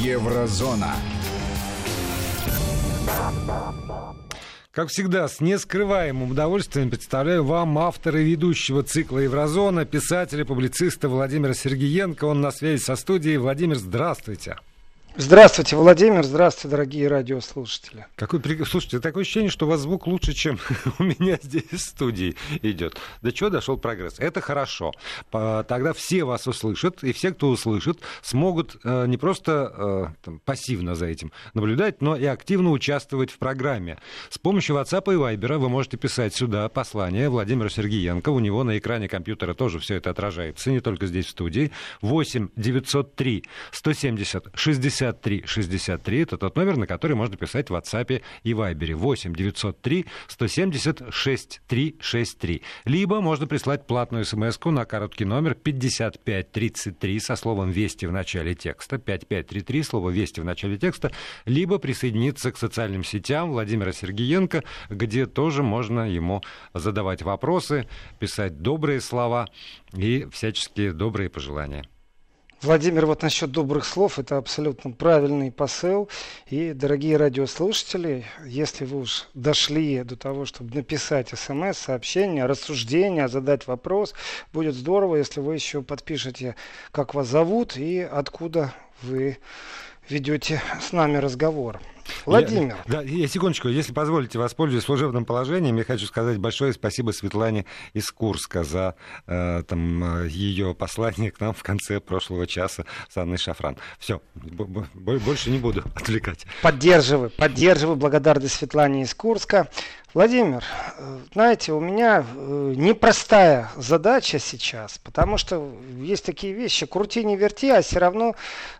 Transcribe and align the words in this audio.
Еврозона. 0.00 0.94
Как 4.72 4.88
всегда, 4.88 5.28
с 5.28 5.40
нескрываемым 5.40 6.32
удовольствием 6.32 6.90
представляю 6.90 7.44
вам 7.44 7.78
автора 7.78 8.18
ведущего 8.18 8.82
цикла 8.82 9.18
«Еврозона», 9.20 9.84
писателя, 9.84 10.44
публициста 10.44 11.08
Владимира 11.08 11.54
Сергеенко. 11.54 12.24
Он 12.24 12.40
на 12.40 12.50
связи 12.50 12.82
со 12.82 12.96
студией. 12.96 13.36
Владимир, 13.36 13.76
здравствуйте. 13.76 14.56
Здравствуйте, 15.16 15.76
Владимир. 15.76 16.24
Здравствуйте, 16.24 16.70
дорогие 16.70 17.06
радиослушатели. 17.06 18.06
Какой. 18.16 18.40
Слушайте, 18.66 18.98
такое 18.98 19.22
ощущение, 19.22 19.48
что 19.48 19.64
у 19.64 19.68
вас 19.68 19.78
звук 19.82 20.08
лучше, 20.08 20.32
чем 20.32 20.58
у 20.98 21.04
меня 21.04 21.38
здесь 21.40 21.70
в 21.70 21.78
студии 21.78 22.34
идет. 22.62 22.96
До 23.22 23.30
чего 23.30 23.48
дошел 23.48 23.76
прогресс? 23.76 24.18
Это 24.18 24.40
хорошо. 24.40 24.90
Тогда 25.30 25.92
все 25.92 26.24
вас 26.24 26.48
услышат, 26.48 27.04
и 27.04 27.12
все, 27.12 27.30
кто 27.30 27.50
услышит, 27.50 28.00
смогут 28.22 28.76
э, 28.82 29.06
не 29.06 29.16
просто 29.16 29.72
э, 29.76 30.06
там, 30.24 30.40
пассивно 30.40 30.96
за 30.96 31.06
этим 31.06 31.30
наблюдать, 31.54 32.02
но 32.02 32.16
и 32.16 32.24
активно 32.24 32.72
участвовать 32.72 33.30
в 33.30 33.38
программе. 33.38 33.98
С 34.30 34.38
помощью 34.38 34.74
WhatsApp 34.74 35.12
и 35.12 35.16
Viber 35.16 35.58
вы 35.58 35.68
можете 35.68 35.96
писать 35.96 36.34
сюда 36.34 36.68
послание 36.68 37.28
Владимиру 37.28 37.68
Сергеенко. 37.68 38.30
У 38.30 38.40
него 38.40 38.64
на 38.64 38.78
экране 38.78 39.08
компьютера 39.08 39.54
тоже 39.54 39.78
все 39.78 39.94
это 39.94 40.10
отражается, 40.10 40.72
не 40.72 40.80
только 40.80 41.06
здесь 41.06 41.26
в 41.26 41.30
студии. 41.30 41.70
8 42.00 42.48
903 42.56 43.44
170 43.70 44.46
60 44.54 45.03
63 45.04 45.44
63. 45.46 46.22
Это 46.22 46.38
тот 46.38 46.56
номер, 46.56 46.76
на 46.76 46.86
который 46.86 47.16
можно 47.16 47.36
писать 47.36 47.70
в 47.70 47.74
WhatsApp 47.74 48.22
и 48.42 48.52
Viber. 48.52 48.94
8 48.94 49.34
903 49.34 50.06
170 50.28 51.02
6363. 51.10 52.62
Либо 52.84 53.20
можно 53.20 53.46
прислать 53.46 53.86
платную 53.86 54.24
смс 54.24 54.58
на 54.64 54.84
короткий 54.84 55.24
номер 55.24 55.54
5533 55.54 57.20
со 57.20 57.36
словом 57.36 57.70
«Вести» 57.70 58.06
в 58.06 58.12
начале 58.12 58.54
текста. 58.54 58.98
5533, 58.98 59.82
слово 59.82 60.10
«Вести» 60.10 60.40
в 60.40 60.44
начале 60.44 60.78
текста. 60.78 61.12
Либо 61.44 61.78
присоединиться 61.78 62.52
к 62.52 62.56
социальным 62.56 63.04
сетям 63.04 63.50
Владимира 63.50 63.92
Сергеенко, 63.92 64.62
где 64.90 65.26
тоже 65.26 65.62
можно 65.62 66.10
ему 66.10 66.42
задавать 66.72 67.22
вопросы, 67.22 67.86
писать 68.18 68.60
добрые 68.60 69.00
слова 69.00 69.48
и 69.92 70.26
всяческие 70.32 70.92
добрые 70.92 71.28
пожелания. 71.28 71.84
Владимир, 72.64 73.04
вот 73.04 73.20
насчет 73.20 73.50
добрых 73.50 73.84
слов, 73.84 74.18
это 74.18 74.38
абсолютно 74.38 74.90
правильный 74.90 75.52
посыл. 75.52 76.08
И, 76.46 76.72
дорогие 76.72 77.18
радиослушатели, 77.18 78.24
если 78.46 78.86
вы 78.86 79.00
уж 79.00 79.28
дошли 79.34 80.02
до 80.02 80.16
того, 80.16 80.46
чтобы 80.46 80.74
написать 80.74 81.28
смс, 81.38 81.76
сообщение, 81.76 82.46
рассуждение, 82.46 83.28
задать 83.28 83.66
вопрос, 83.66 84.14
будет 84.54 84.74
здорово, 84.74 85.16
если 85.16 85.40
вы 85.40 85.56
еще 85.56 85.82
подпишете, 85.82 86.56
как 86.90 87.12
вас 87.12 87.28
зовут 87.28 87.76
и 87.76 88.00
откуда 88.00 88.72
вы 89.02 89.36
ведете 90.08 90.62
с 90.80 90.92
нами 90.92 91.18
разговор. 91.18 91.82
Владимир. 92.26 92.76
Я, 92.86 92.92
да, 92.92 93.02
я 93.02 93.28
секундочку, 93.28 93.68
если 93.68 93.92
позволите, 93.92 94.38
воспользуюсь 94.38 94.84
служебным 94.84 95.24
положением, 95.24 95.76
я 95.76 95.84
хочу 95.84 96.06
сказать 96.06 96.38
большое 96.38 96.72
спасибо 96.72 97.10
Светлане 97.12 97.66
из 97.92 98.10
Курска 98.10 98.64
за 98.64 98.94
э, 99.26 99.62
там, 99.66 100.22
э, 100.22 100.28
ее 100.28 100.74
послание 100.74 101.30
к 101.30 101.40
нам 101.40 101.54
в 101.54 101.62
конце 101.62 102.00
прошлого 102.00 102.46
часа 102.46 102.84
с 103.08 103.16
Анной 103.16 103.38
Шафран. 103.38 103.76
Все, 103.98 104.20
больше 104.34 105.50
не 105.50 105.58
буду 105.58 105.82
отвлекать. 105.94 106.46
Поддерживаю, 106.62 107.30
поддерживаю 107.30 107.96
благодарность 107.96 108.54
Светлане 108.54 109.02
из 109.02 109.14
Курска. 109.14 109.68
Владимир, 110.14 110.62
знаете, 111.32 111.72
у 111.72 111.80
меня 111.80 112.24
э, 112.24 112.72
непростая 112.76 113.68
задача 113.74 114.38
сейчас, 114.38 114.96
потому 114.98 115.38
что 115.38 115.72
есть 115.98 116.24
такие 116.24 116.52
вещи, 116.52 116.86
крути 116.86 117.24
не 117.24 117.34
верти, 117.34 117.68
а 117.68 117.82
все 117.82 117.98
равно 117.98 118.36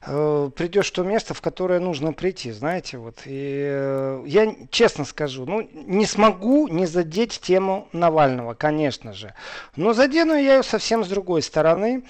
э, 0.07 0.51
придешь 0.55 0.93
в 0.93 0.95
то 0.95 1.03
место, 1.03 1.35
в 1.35 1.41
которое 1.41 1.81
нужно 1.81 2.13
прийти, 2.13 2.53
знаете, 2.53 2.99
вот. 2.99 3.17
И 3.25 3.67
э, 3.67 4.23
я 4.27 4.55
честно 4.71 5.05
скажу, 5.05 5.45
ну, 5.45 5.69
не 5.73 6.07
смогу 6.07 6.69
не 6.69 6.87
задеть 6.87 7.41
тему 7.41 7.89
Навального, 7.91 8.55
конечно 8.55 9.13
же, 9.13 9.35
но 9.75 9.93
задену 9.93 10.35
я 10.35 10.59
ее 10.59 10.63
совсем 10.63 11.05
с 11.05 11.09
другой 11.09 11.43
стороны. 11.43 12.05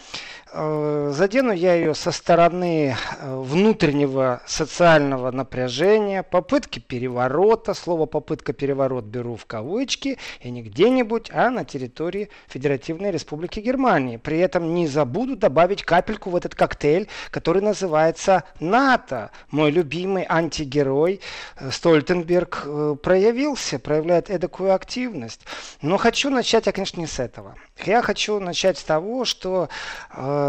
Э, 0.56 1.10
задену 1.12 1.52
я 1.52 1.74
ее 1.74 1.94
со 1.96 2.12
стороны 2.12 2.94
э, 2.94 3.36
внутреннего 3.40 4.40
социального 4.46 5.32
напряжения, 5.32 6.22
попытки 6.22 6.78
переворота, 6.78 7.74
слово 7.74 8.06
попытка 8.06 8.52
переворот 8.52 9.04
беру 9.04 9.34
в 9.34 9.46
кавычки, 9.46 10.16
и 10.40 10.50
не 10.50 10.62
где-нибудь, 10.62 11.28
а 11.32 11.50
на 11.50 11.64
территории 11.64 12.28
Федеративной 12.46 13.10
Республики 13.10 13.58
Германии. 13.58 14.16
При 14.16 14.38
этом 14.38 14.74
не 14.74 14.86
забуду 14.86 15.34
добавить 15.36 15.82
капельку 15.82 16.30
в 16.30 16.36
этот 16.36 16.54
коктейль, 16.54 17.08
который 17.32 17.60
называется 17.60 18.44
НАТО. 18.60 19.32
Мой 19.50 19.72
любимый 19.72 20.24
антигерой 20.28 21.20
э, 21.56 21.70
Стольтенберг 21.72 22.68
проявился, 23.02 23.80
проявляет 23.80 24.30
эдакую 24.30 24.72
активность. 24.72 25.40
Но 25.82 25.96
хочу 25.96 26.30
начать 26.30 26.66
я, 26.66 26.72
конечно, 26.72 27.00
не 27.00 27.08
с 27.08 27.18
этого. 27.18 27.56
Я 27.84 28.02
хочу 28.02 28.38
начать 28.38 28.78
с 28.78 28.84
того, 28.84 29.24
что 29.24 29.68
э, 30.12 30.43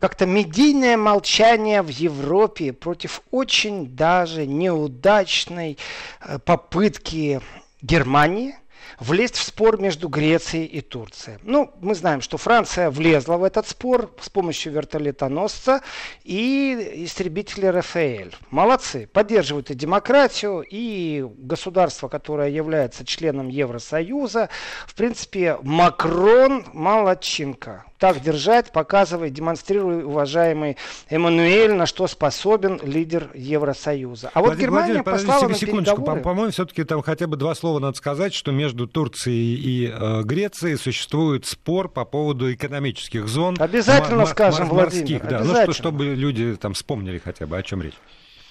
как-то 0.00 0.26
медийное 0.26 0.96
молчание 0.96 1.82
в 1.82 1.88
Европе 1.88 2.72
против 2.72 3.22
очень 3.30 3.86
даже 3.94 4.46
неудачной 4.46 5.78
э, 6.20 6.38
попытки 6.38 7.40
Германии 7.82 8.59
влезть 9.00 9.36
в 9.36 9.42
спор 9.42 9.80
между 9.80 10.08
Грецией 10.08 10.66
и 10.66 10.80
Турцией. 10.80 11.38
Ну, 11.42 11.72
мы 11.80 11.94
знаем, 11.94 12.20
что 12.20 12.36
Франция 12.36 12.90
влезла 12.90 13.36
в 13.36 13.44
этот 13.44 13.66
спор 13.66 14.10
с 14.20 14.28
помощью 14.28 14.72
вертолетоносца 14.72 15.80
и 16.22 17.04
истребителя 17.04 17.72
РФЛ. 17.72 18.36
Молодцы, 18.50 19.08
поддерживают 19.12 19.70
и 19.70 19.74
демократию, 19.74 20.64
и 20.68 21.26
государство, 21.38 22.08
которое 22.08 22.50
является 22.50 23.04
членом 23.04 23.48
Евросоюза. 23.48 24.50
В 24.86 24.94
принципе, 24.94 25.58
Макрон 25.62 26.64
молодчинка 26.72 27.84
так 28.00 28.20
держать, 28.20 28.72
показывай, 28.72 29.28
демонстрируй, 29.28 30.04
уважаемый 30.04 30.78
Эммануэль, 31.10 31.74
на 31.74 31.84
что 31.84 32.06
способен 32.06 32.80
лидер 32.82 33.30
Евросоюза. 33.34 34.30
А 34.32 34.40
вот 34.40 34.46
Владимир, 34.46 34.68
Германия 34.70 34.92
Владимир, 34.94 35.04
послала 35.04 35.48
на 35.48 35.54
секундочку, 35.54 35.96
переговоры... 35.96 36.22
по-моему, 36.22 36.50
все-таки 36.50 36.84
там 36.84 37.02
хотя 37.02 37.26
бы 37.26 37.36
два 37.36 37.54
слова 37.54 37.78
надо 37.78 37.98
сказать, 37.98 38.32
что 38.32 38.52
между 38.52 38.86
Турцией 38.92 39.54
и 39.54 39.86
э, 39.92 40.22
Грецией 40.24 40.76
существует 40.76 41.46
спор 41.46 41.88
по 41.88 42.04
поводу 42.04 42.52
экономических 42.52 43.28
зон. 43.28 43.56
Обязательно 43.58 44.26
скажем, 44.26 44.68
Владимир, 44.68 45.20
да, 45.20 45.38
обязательно. 45.38 45.66
ну, 45.66 45.72
что, 45.72 45.72
чтобы 45.72 46.04
люди 46.14 46.56
там 46.56 46.74
вспомнили 46.74 47.18
хотя 47.18 47.46
бы, 47.46 47.56
о 47.56 47.62
чем 47.62 47.82
речь. 47.82 47.94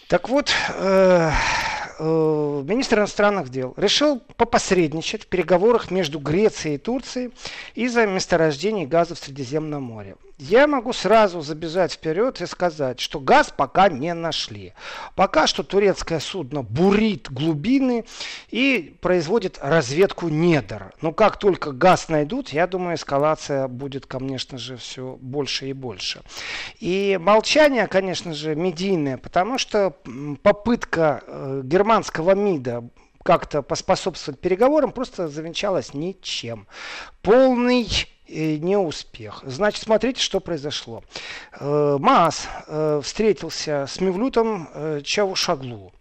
Так 0.07 0.27
вот, 0.29 0.51
э, 0.75 1.31
э, 1.99 2.63
министр 2.65 2.99
иностранных 2.99 3.49
дел 3.49 3.73
решил 3.77 4.21
попосредничать 4.37 5.23
в 5.23 5.27
переговорах 5.27 5.91
между 5.91 6.19
Грецией 6.19 6.75
и 6.75 6.77
Турцией 6.79 7.31
из-за 7.75 8.07
месторождений 8.07 8.85
газа 8.85 9.15
в 9.15 9.19
Средиземном 9.19 9.83
море. 9.83 10.15
Я 10.39 10.67
могу 10.67 10.93
сразу 10.93 11.41
забежать 11.41 11.91
вперед 11.91 12.39
и 12.39 12.45
сказать, 12.45 13.01
что 13.01 13.19
газ 13.19 13.53
пока 13.55 13.89
не 13.89 14.13
нашли. 14.13 14.71
Пока 15.15 15.47
что 15.47 15.63
турецкое 15.63 16.21
судно 16.21 16.63
бурит 16.63 17.29
глубины 17.29 18.05
и 18.49 18.95
производит 19.01 19.59
разведку 19.61 20.29
недр. 20.29 20.93
Но 21.01 21.11
как 21.11 21.39
только 21.39 21.73
газ 21.73 22.07
найдут, 22.07 22.49
я 22.49 22.67
думаю, 22.67 22.95
эскалация 22.95 23.67
будет, 23.67 24.05
конечно 24.05 24.57
же, 24.57 24.77
все 24.77 25.17
больше 25.19 25.67
и 25.67 25.73
больше. 25.73 26.21
И 26.79 27.19
молчание, 27.21 27.87
конечно 27.87 28.33
же, 28.33 28.55
медийное, 28.55 29.17
потому 29.17 29.57
что 29.57 29.97
попытка 30.41 31.21
э, 31.27 31.61
германского 31.89 32.35
МИДа 32.35 32.83
как-то 33.23 33.63
поспособствовать 33.63 34.39
переговорам 34.39 34.91
просто 34.91 35.27
завенчалась 35.27 35.95
ничем. 35.95 36.67
Полный 37.23 37.87
неуспех. 38.27 39.41
Значит, 39.43 39.83
смотрите, 39.83 40.21
что 40.21 40.39
произошло. 40.39 41.03
Э, 41.59 41.97
Маас 41.99 42.47
э, 42.67 43.01
встретился 43.03 43.87
с 43.89 43.99
Мевлютом 43.99 44.69
э, 44.71 45.01
Чавушаглу 45.03 45.91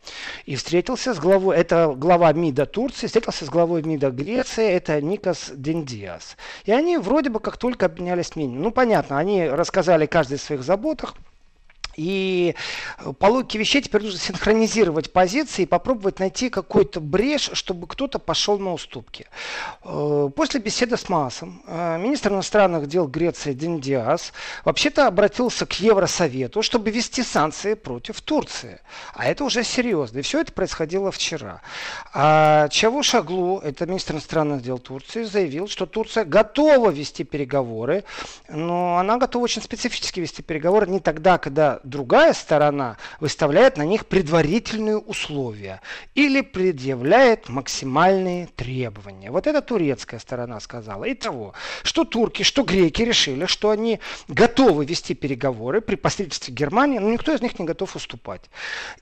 и 0.45 0.57
встретился 0.57 1.15
с 1.15 1.19
главой, 1.19 1.57
это 1.57 1.95
глава 1.97 2.31
МИДа 2.35 2.67
Турции, 2.67 3.07
встретился 3.07 3.47
с 3.47 3.49
главой 3.49 3.83
МИДа 3.83 4.11
Греции, 4.11 4.69
это 4.69 5.01
Никос 5.01 5.53
Дендиас. 5.55 6.37
И 6.67 6.73
они 6.73 6.99
вроде 6.99 7.31
бы 7.31 7.41
как 7.41 7.57
только 7.57 7.87
обменялись 7.87 8.37
мнением. 8.37 8.61
Ну, 8.61 8.73
понятно, 8.73 9.17
они 9.17 9.49
рассказали 9.49 10.05
каждый 10.05 10.35
о 10.35 10.39
своих 10.39 10.63
заботах, 10.63 11.15
и 11.99 12.55
по 13.19 13.27
логике 13.27 13.59
вещей 13.59 13.83
теперь 13.83 14.03
нужно 14.03 14.19
синхронизировать 14.29 15.13
позиции 15.13 15.63
и 15.63 15.67
попробовать 15.67 16.21
найти 16.21 16.49
какой-то 16.49 17.01
брешь, 17.01 17.51
чтобы 17.53 17.87
кто-то 17.87 18.19
пошел 18.19 18.59
на 18.59 18.73
уступки. 18.73 19.27
Э, 19.85 20.31
после 20.35 20.61
беседы 20.61 20.97
с 20.97 21.09
Маасом 21.09 21.63
э, 21.67 21.99
министр 21.99 22.33
иностранных 22.33 22.87
дел 22.87 23.07
Греции 23.09 23.53
Диндиас 23.53 24.33
вообще-то 24.65 25.07
обратился 25.07 25.67
к 25.67 25.73
Евросовету, 25.81 26.63
чтобы 26.63 26.91
ввести 26.91 27.23
санкции 27.23 27.75
против 27.75 28.21
Турции. 28.21 28.81
А 29.15 29.27
это 29.27 29.45
уже 29.45 29.65
серьезно. 29.65 30.19
И 30.19 30.23
все 30.23 30.41
это 30.41 30.53
происходило 30.53 31.11
вчера. 31.11 31.63
А 32.15 32.69
Чавушаглу, 32.69 33.59
это 33.59 33.87
министр 33.87 34.15
иностранных 34.15 34.63
дел 34.63 34.79
Турции, 34.79 35.25
заявил, 35.25 35.67
что 35.67 35.87
Турция 35.87 36.25
готова 36.25 36.91
вести 36.91 37.25
переговоры, 37.25 38.05
но 38.49 38.99
она 38.99 39.19
готова 39.19 39.43
очень 39.45 39.63
специфически 39.63 40.21
вести 40.21 40.43
переговоры 40.43 40.87
не 40.87 41.01
тогда, 41.01 41.39
когда 41.39 41.81
другая 41.89 42.33
сторона 42.33 42.97
выставляет 43.21 43.77
на 43.77 43.83
них 43.83 44.07
предварительные 44.07 44.99
условия 44.99 45.81
или 46.15 46.41
предъявляет 46.41 47.49
максимальные 47.49 48.47
требования. 48.47 49.31
Вот 49.31 49.47
это 49.47 49.63
турецкая 49.63 50.21
сторона 50.21 50.61
сказала. 50.61 51.11
Итого, 51.13 51.55
что 51.83 52.05
турки, 52.05 52.43
что 52.43 52.63
греки 52.63 53.03
решили, 53.03 53.47
что 53.47 53.71
они 53.71 54.01
готовы 54.29 54.85
вести 54.85 55.15
переговоры 55.15 55.81
при 55.81 55.97
посредничестве 55.97 56.55
Германии, 56.55 56.99
но 56.99 57.11
никто 57.11 57.33
из 57.33 57.41
них 57.41 57.59
не 57.59 57.65
готов 57.65 57.97
уступать. 57.97 58.43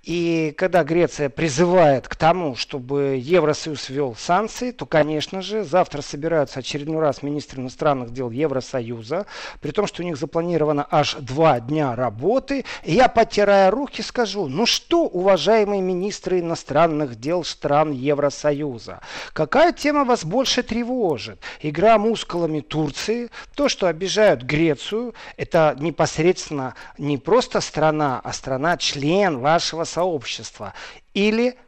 И 0.03 0.55
когда 0.57 0.85
Греция 0.85 1.29
призывает 1.29 2.09
к 2.09 2.17
тому, 2.17 2.57
чтобы 2.57 3.21
Евросоюз 3.23 3.89
ввел 3.89 4.15
санкции, 4.15 4.71
то, 4.71 4.87
конечно 4.87 5.43
же, 5.43 5.65
завтра 5.65 6.03
собираются 6.03 6.61
очередной 6.61 7.01
раз 7.01 7.23
министры 7.23 7.61
иностранных 7.61 8.13
дел 8.13 8.31
Евросоюза, 8.31 9.27
при 9.61 9.71
том, 9.71 9.87
что 9.87 10.03
у 10.03 10.05
них 10.05 10.17
запланировано 10.17 10.87
аж 10.91 11.17
два 11.17 11.61
дня 11.61 11.95
работы. 11.95 12.65
Я, 12.85 13.09
потирая 13.09 13.71
руки, 13.71 14.03
скажу, 14.03 14.49
ну 14.49 14.67
что, 14.67 15.03
уважаемые 15.05 15.81
министры 15.81 16.41
иностранных 16.41 17.17
дел 17.17 17.45
стран 17.45 17.93
Евросоюза, 17.93 19.01
какая 19.33 19.73
тема 19.73 20.05
вас 20.05 20.25
больше 20.25 20.63
тревожит? 20.63 21.41
Игра 21.61 21.99
мускулами 21.99 22.61
Турции, 22.61 23.31
то, 23.55 23.69
что 23.69 23.87
обижают 23.87 24.43
Грецию, 24.43 25.15
это 25.37 25.77
непосредственно 25.79 26.75
не 26.99 27.19
просто 27.19 27.61
страна, 27.61 28.21
а 28.23 28.33
страна-член 28.33 29.39
вашего 29.39 29.85
сообщества. 29.85 30.75
Или 31.15 31.59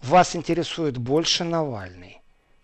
вас 0.00 0.34
интересует 0.36 0.98
больше 0.98 1.44
Навальный? 1.44 2.21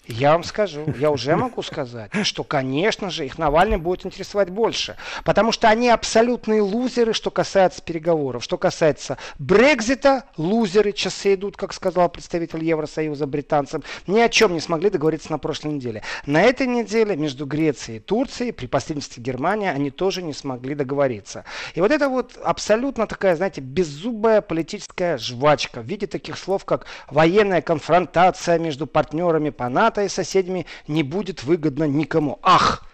Я 0.09 0.33
вам 0.33 0.43
скажу, 0.43 0.87
я 0.99 1.11
уже 1.11 1.37
могу 1.37 1.63
сказать, 1.63 2.11
что, 2.23 2.43
конечно 2.43 3.11
же, 3.11 3.27
их 3.27 3.37
Навальный 3.37 3.77
будет 3.77 4.07
интересовать 4.07 4.49
больше. 4.49 4.97
Потому 5.23 5.53
что 5.53 5.69
они 5.69 5.91
абсолютные 5.91 6.63
лузеры, 6.63 7.13
что 7.13 7.31
касается 7.31 7.83
переговоров. 7.83 8.43
Что 8.43 8.57
касается 8.57 9.19
Брекзита, 9.39 10.25
лузеры, 10.39 10.93
часы 10.93 11.35
идут, 11.35 11.59
как 11.59 11.75
сказал 11.75 12.09
представитель 12.09 12.65
Евросоюза 12.65 13.27
британцам, 13.27 13.85
ни 14.07 14.19
о 14.19 14.31
чем 14.31 14.55
не 14.55 14.61
смогли 14.61 14.89
договориться 14.89 15.31
на 15.31 15.39
прошлой 15.39 15.75
неделе. 15.75 16.03
На 16.25 16.43
этой 16.43 16.67
неделе 16.67 17.15
между 17.15 17.45
Грецией 17.45 17.99
и 17.99 18.01
Турцией, 18.01 18.53
при 18.53 18.67
посредничестве 18.67 19.23
Германии, 19.23 19.69
они 19.69 19.91
тоже 19.91 20.23
не 20.23 20.33
смогли 20.33 20.75
договориться. 20.75 21.45
И 21.75 21.81
вот 21.83 21.91
это 21.91 22.09
вот 22.09 22.39
абсолютно 22.43 23.07
такая, 23.07 23.37
знаете, 23.37 23.61
беззубая 23.61 24.41
политическая 24.41 25.19
жвачка 25.19 25.83
в 25.83 25.85
виде 25.85 26.07
таких 26.07 26.39
слов, 26.39 26.65
как 26.65 26.87
военная 27.11 27.61
конфронтация 27.61 28.59
между 28.59 28.87
партнерами 28.87 29.51
по 29.51 29.69
НАТО, 29.69 29.98
И 30.05 30.09
соседями 30.09 30.67
не 30.87 31.03
будет 31.03 31.45
выгодно 31.45 31.85
никому. 31.85 32.39
Ах! 32.43 32.85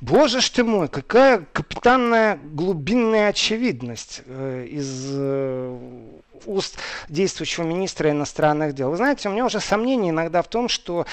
Боже 0.00 0.40
ж 0.40 0.50
ты 0.50 0.64
мой, 0.64 0.88
какая 0.88 1.46
капитанная 1.52 2.38
глубинная 2.42 3.28
очевидность 3.28 4.22
э, 4.26 4.66
из 4.70 5.08
э, 5.10 5.78
уст 6.46 6.78
действующего 7.08 7.64
министра 7.64 8.10
иностранных 8.10 8.74
дел. 8.74 8.90
Вы 8.90 8.96
знаете, 8.96 9.28
у 9.28 9.32
меня 9.32 9.46
уже 9.46 9.60
сомнения 9.60 10.10
иногда 10.10 10.42
в 10.42 10.48
том, 10.48 10.68
что 10.68 11.06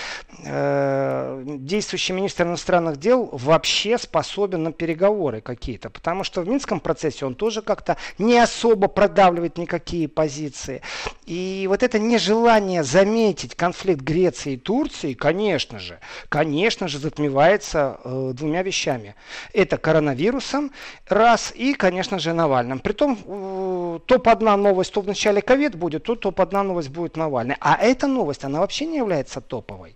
э, 0.44 1.44
действующий 1.45 2.13
министр 2.13 2.44
иностранных 2.44 2.97
дел 2.97 3.29
вообще 3.31 3.97
способен 3.97 4.63
на 4.63 4.71
переговоры 4.71 5.41
какие-то, 5.41 5.89
потому 5.89 6.23
что 6.23 6.41
в 6.41 6.47
Минском 6.47 6.79
процессе 6.79 7.25
он 7.25 7.35
тоже 7.35 7.62
как-то 7.62 7.97
не 8.18 8.38
особо 8.38 8.88
продавливает 8.88 9.57
никакие 9.57 10.07
позиции. 10.07 10.81
И 11.25 11.65
вот 11.69 11.83
это 11.83 12.00
нежелание 12.00 12.83
заметить 12.83 13.56
конфликт 13.56 14.01
Греции 14.01 14.53
и 14.53 14.57
Турции, 14.57 15.13
конечно 15.13 15.79
же, 15.79 16.00
конечно 16.29 16.88
же, 16.88 17.00
затмевается 17.00 18.00
э, 18.03 18.31
двумя 18.33 18.63
вещами. 18.63 19.15
Это 19.53 19.77
коронавирусом, 19.77 20.71
раз, 21.07 21.53
и, 21.56 21.73
конечно 21.73 22.19
же, 22.19 22.33
Навальным. 22.33 22.79
Притом, 22.79 23.18
э, 23.25 24.00
топ-1 24.06 24.56
новость, 24.56 24.94
топ 24.94 25.11
начале 25.12 25.42
ковид 25.42 25.75
будет, 25.75 26.04
то 26.04 26.16
топ-1 26.16 26.63
новость 26.63 26.90
будет 26.90 27.18
Навальный. 27.18 27.56
А 27.60 27.75
эта 27.75 28.08
новость, 28.08 28.44
она 28.44 28.60
вообще 28.60 28.86
не 28.86 28.98
является 28.98 29.42
топовой. 29.42 29.96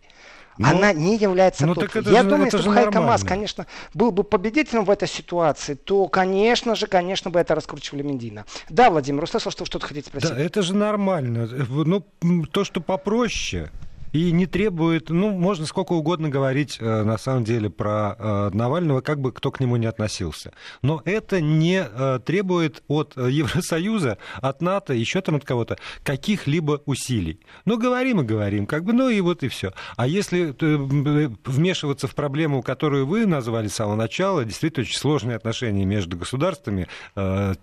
Ну, 0.57 0.69
она 0.69 0.93
не 0.93 1.17
является 1.17 1.65
ну, 1.65 1.75
топовой. 1.75 2.13
Я 2.13 2.23
же, 2.23 2.29
думаю, 2.29 2.45
если 2.45 2.67
бы 2.67 2.73
Хайка 2.73 3.01
Мас, 3.01 3.23
конечно, 3.23 3.65
был 3.93 4.11
бы 4.11 4.23
победителем 4.23 4.85
в 4.85 4.89
этой 4.89 5.07
ситуации, 5.07 5.73
то, 5.73 6.07
конечно 6.07 6.75
же, 6.75 6.87
конечно 6.87 7.29
бы 7.29 7.39
это 7.39 7.55
раскручивали 7.55 8.03
Медина. 8.03 8.45
Да, 8.69 8.89
Владимир, 8.89 9.23
услышал, 9.23 9.51
что 9.51 9.65
что-то 9.65 9.87
хотите 9.87 10.07
спросить. 10.07 10.29
Да, 10.29 10.39
это 10.39 10.61
же 10.61 10.73
нормально. 10.73 11.47
Ну, 11.69 12.03
то, 12.45 12.63
что 12.63 12.79
попроще, 12.79 13.69
и 14.15 14.31
не 14.31 14.45
требует, 14.45 15.09
ну, 15.09 15.31
можно 15.31 15.65
сколько 15.65 15.91
угодно 15.91 16.29
говорить, 16.29 16.77
э, 16.79 17.03
на 17.03 17.17
самом 17.17 17.43
деле, 17.43 17.69
про 17.69 18.15
э, 18.17 18.49
Навального, 18.53 19.01
как 19.01 19.19
бы 19.19 19.33
кто 19.33 19.51
к 19.51 19.59
нему 19.59 19.75
не 19.75 19.87
относился. 19.87 20.53
Но 20.81 21.01
это 21.03 21.41
не 21.41 21.85
э, 21.85 22.19
требует 22.25 22.81
от 22.87 23.17
Евросоюза, 23.17 24.17
от 24.41 24.61
НАТО, 24.61 24.93
еще 24.93 25.19
там 25.19 25.35
от 25.35 25.43
кого-то, 25.43 25.77
каких-либо 26.03 26.81
усилий. 26.85 27.41
Ну, 27.65 27.77
говорим 27.77 28.21
и 28.21 28.23
говорим, 28.23 28.67
как 28.67 28.85
бы, 28.85 28.93
ну 28.93 29.09
и 29.09 29.19
вот 29.19 29.43
и 29.43 29.49
все. 29.49 29.73
А 29.97 30.07
если 30.07 30.55
вмешиваться 31.45 32.07
в 32.07 32.15
проблему, 32.15 32.61
которую 32.61 33.05
вы 33.07 33.25
назвали 33.25 33.67
с 33.67 33.75
самого 33.75 33.95
начала, 33.95 34.45
действительно 34.45 34.83
очень 34.83 34.97
сложные 34.97 35.35
отношения 35.35 35.83
между 35.83 36.15
государствами, 36.15 36.87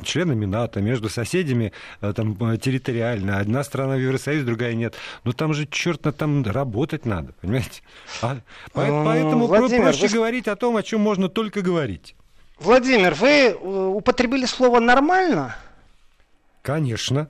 членами 0.05 0.44
НАТО, 0.44 0.82
между 0.82 1.08
соседями 1.08 1.72
там, 2.00 2.58
территориально. 2.58 3.38
Одна 3.38 3.64
страна 3.64 3.94
в 3.94 4.00
Евросоюзе, 4.00 4.44
другая 4.44 4.75
нет. 4.75 4.94
Но 5.25 5.32
там 5.32 5.55
же, 5.55 5.66
черт, 5.66 6.02
там 6.16 6.41
работать 6.50 7.06
надо, 7.06 7.32
понимаете? 7.40 7.82
А, 8.22 8.38
поэтому 8.72 9.46
Владимир, 9.46 9.84
проще 9.84 10.08
вы... 10.08 10.14
говорить 10.14 10.48
о 10.48 10.56
том, 10.56 10.76
о 10.76 10.82
чем 10.82 11.00
можно 11.00 11.28
только 11.28 11.62
говорить. 11.62 12.16
Владимир, 12.58 13.14
вы 13.14 13.28
э, 13.28 13.54
употребили 13.54 14.46
слово 14.46 14.80
«нормально»? 14.80 15.56
Конечно. 16.62 17.28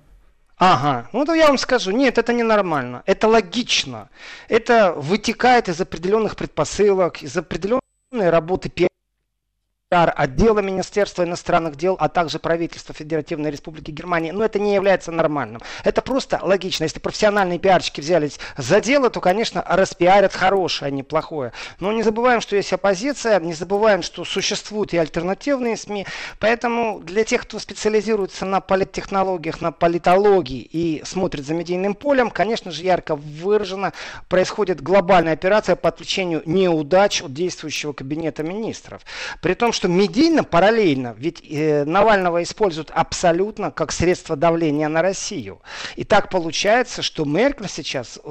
Ага, 0.56 1.08
ну 1.12 1.24
то 1.24 1.34
я 1.34 1.48
вам 1.48 1.58
скажу, 1.58 1.90
нет, 1.90 2.18
это 2.18 2.32
не 2.32 2.44
нормально, 2.44 3.02
это 3.06 3.26
логично, 3.26 4.10
это 4.48 4.92
вытекает 4.92 5.68
из 5.68 5.80
определенных 5.80 6.36
предпосылок, 6.36 7.22
из 7.22 7.36
определенной 7.36 7.80
работы 8.30 8.68
отдела 9.92 10.60
Министерства 10.60 11.24
иностранных 11.24 11.76
дел, 11.76 11.96
а 12.00 12.08
также 12.08 12.38
правительства 12.38 12.94
Федеративной 12.94 13.50
Республики 13.50 13.90
Германии, 13.90 14.30
но 14.30 14.44
это 14.44 14.58
не 14.58 14.74
является 14.74 15.12
нормальным. 15.12 15.60
Это 15.84 16.00
просто 16.02 16.40
логично. 16.42 16.84
Если 16.84 16.98
профессиональные 16.98 17.58
пиарщики 17.58 18.00
взялись 18.00 18.38
за 18.56 18.80
дело, 18.80 19.10
то, 19.10 19.20
конечно, 19.20 19.62
распиарят 19.66 20.32
хорошее, 20.32 20.88
а 20.88 20.90
не 20.90 21.02
плохое. 21.02 21.52
Но 21.78 21.92
не 21.92 22.02
забываем, 22.02 22.40
что 22.40 22.56
есть 22.56 22.72
оппозиция, 22.72 23.38
не 23.40 23.54
забываем, 23.54 24.02
что 24.02 24.24
существуют 24.24 24.94
и 24.94 24.98
альтернативные 24.98 25.76
СМИ. 25.76 26.06
Поэтому 26.38 27.00
для 27.00 27.24
тех, 27.24 27.42
кто 27.42 27.58
специализируется 27.58 28.44
на 28.44 28.60
политтехнологиях, 28.60 29.60
на 29.60 29.72
политологии 29.72 30.60
и 30.60 31.02
смотрит 31.04 31.44
за 31.46 31.54
медийным 31.54 31.94
полем, 31.94 32.30
конечно 32.30 32.70
же, 32.70 32.82
ярко 32.82 33.16
выражено 33.16 33.92
происходит 34.28 34.80
глобальная 34.80 35.34
операция 35.34 35.76
по 35.76 35.88
отвлечению 35.88 36.42
неудач 36.46 37.22
от 37.22 37.32
действующего 37.32 37.92
кабинета 37.92 38.42
министров. 38.42 39.02
При 39.40 39.54
том, 39.54 39.72
что 39.72 39.81
что 39.82 39.88
медийно 39.88 40.44
параллельно, 40.44 41.16
ведь 41.18 41.42
э, 41.42 41.84
Навального 41.84 42.44
используют 42.44 42.92
абсолютно 42.94 43.72
как 43.72 43.90
средство 43.90 44.36
давления 44.36 44.86
на 44.86 45.02
Россию. 45.02 45.60
И 45.96 46.04
так 46.04 46.30
получается, 46.30 47.02
что 47.02 47.24
Меркель 47.24 47.68
сейчас 47.68 48.16
э, 48.22 48.28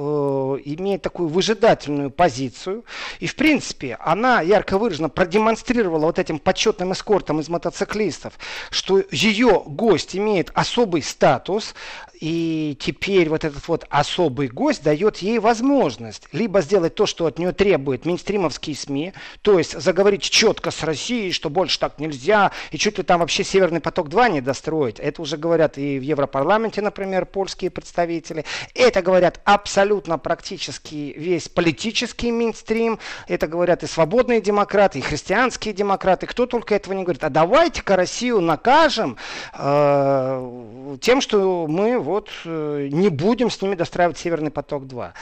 имеет 0.64 1.02
такую 1.02 1.28
выжидательную 1.28 2.10
позицию. 2.10 2.86
И 3.20 3.26
в 3.26 3.36
принципе 3.36 3.98
она 4.00 4.40
ярко 4.40 4.78
выраженно 4.78 5.10
продемонстрировала 5.10 6.06
вот 6.06 6.18
этим 6.18 6.38
почетным 6.38 6.94
эскортом 6.94 7.40
из 7.40 7.50
мотоциклистов, 7.50 8.32
что 8.70 9.02
ее 9.10 9.62
гость 9.66 10.16
имеет 10.16 10.50
особый 10.54 11.02
статус, 11.02 11.74
и 12.22 12.76
теперь 12.78 13.28
вот 13.28 13.42
этот 13.42 13.66
вот 13.66 13.84
особый 13.90 14.46
гость 14.46 14.84
дает 14.84 15.16
ей 15.18 15.40
возможность 15.40 16.28
либо 16.30 16.60
сделать 16.60 16.94
то, 16.94 17.04
что 17.04 17.26
от 17.26 17.36
нее 17.40 17.50
требует 17.50 18.06
мейнстримовские 18.06 18.76
СМИ, 18.76 19.12
то 19.42 19.58
есть 19.58 19.72
заговорить 19.80 20.22
четко 20.22 20.70
с 20.70 20.84
Россией, 20.84 21.32
что 21.32 21.50
больше 21.50 21.80
так 21.80 21.98
нельзя, 21.98 22.52
и 22.70 22.78
чуть 22.78 22.98
ли 22.98 23.02
там 23.02 23.18
вообще 23.18 23.42
Северный 23.42 23.80
поток-2 23.80 24.34
не 24.34 24.40
достроить. 24.40 25.00
Это 25.00 25.20
уже 25.20 25.36
говорят 25.36 25.78
и 25.78 25.98
в 25.98 26.02
Европарламенте, 26.02 26.80
например, 26.80 27.26
польские 27.26 27.72
представители. 27.72 28.44
Это 28.72 29.02
говорят 29.02 29.40
абсолютно 29.42 30.16
практически 30.16 31.14
весь 31.18 31.48
политический 31.48 32.30
мейнстрим. 32.30 33.00
Это 33.26 33.48
говорят 33.48 33.82
и 33.82 33.88
свободные 33.88 34.40
демократы, 34.40 35.00
и 35.00 35.02
христианские 35.02 35.74
демократы. 35.74 36.28
Кто 36.28 36.46
только 36.46 36.76
этого 36.76 36.94
не 36.94 37.02
говорит. 37.02 37.24
А 37.24 37.30
давайте-ка 37.30 37.96
Россию 37.96 38.40
накажем 38.40 39.16
э, 39.54 40.96
тем, 41.00 41.20
что 41.20 41.66
мы, 41.66 42.11
вот 42.12 42.30
э, 42.44 42.88
не 42.92 43.08
будем 43.08 43.50
с 43.50 43.60
ними 43.62 43.74
достраивать 43.74 44.18
Северный 44.18 44.50
поток-2. 44.50 45.12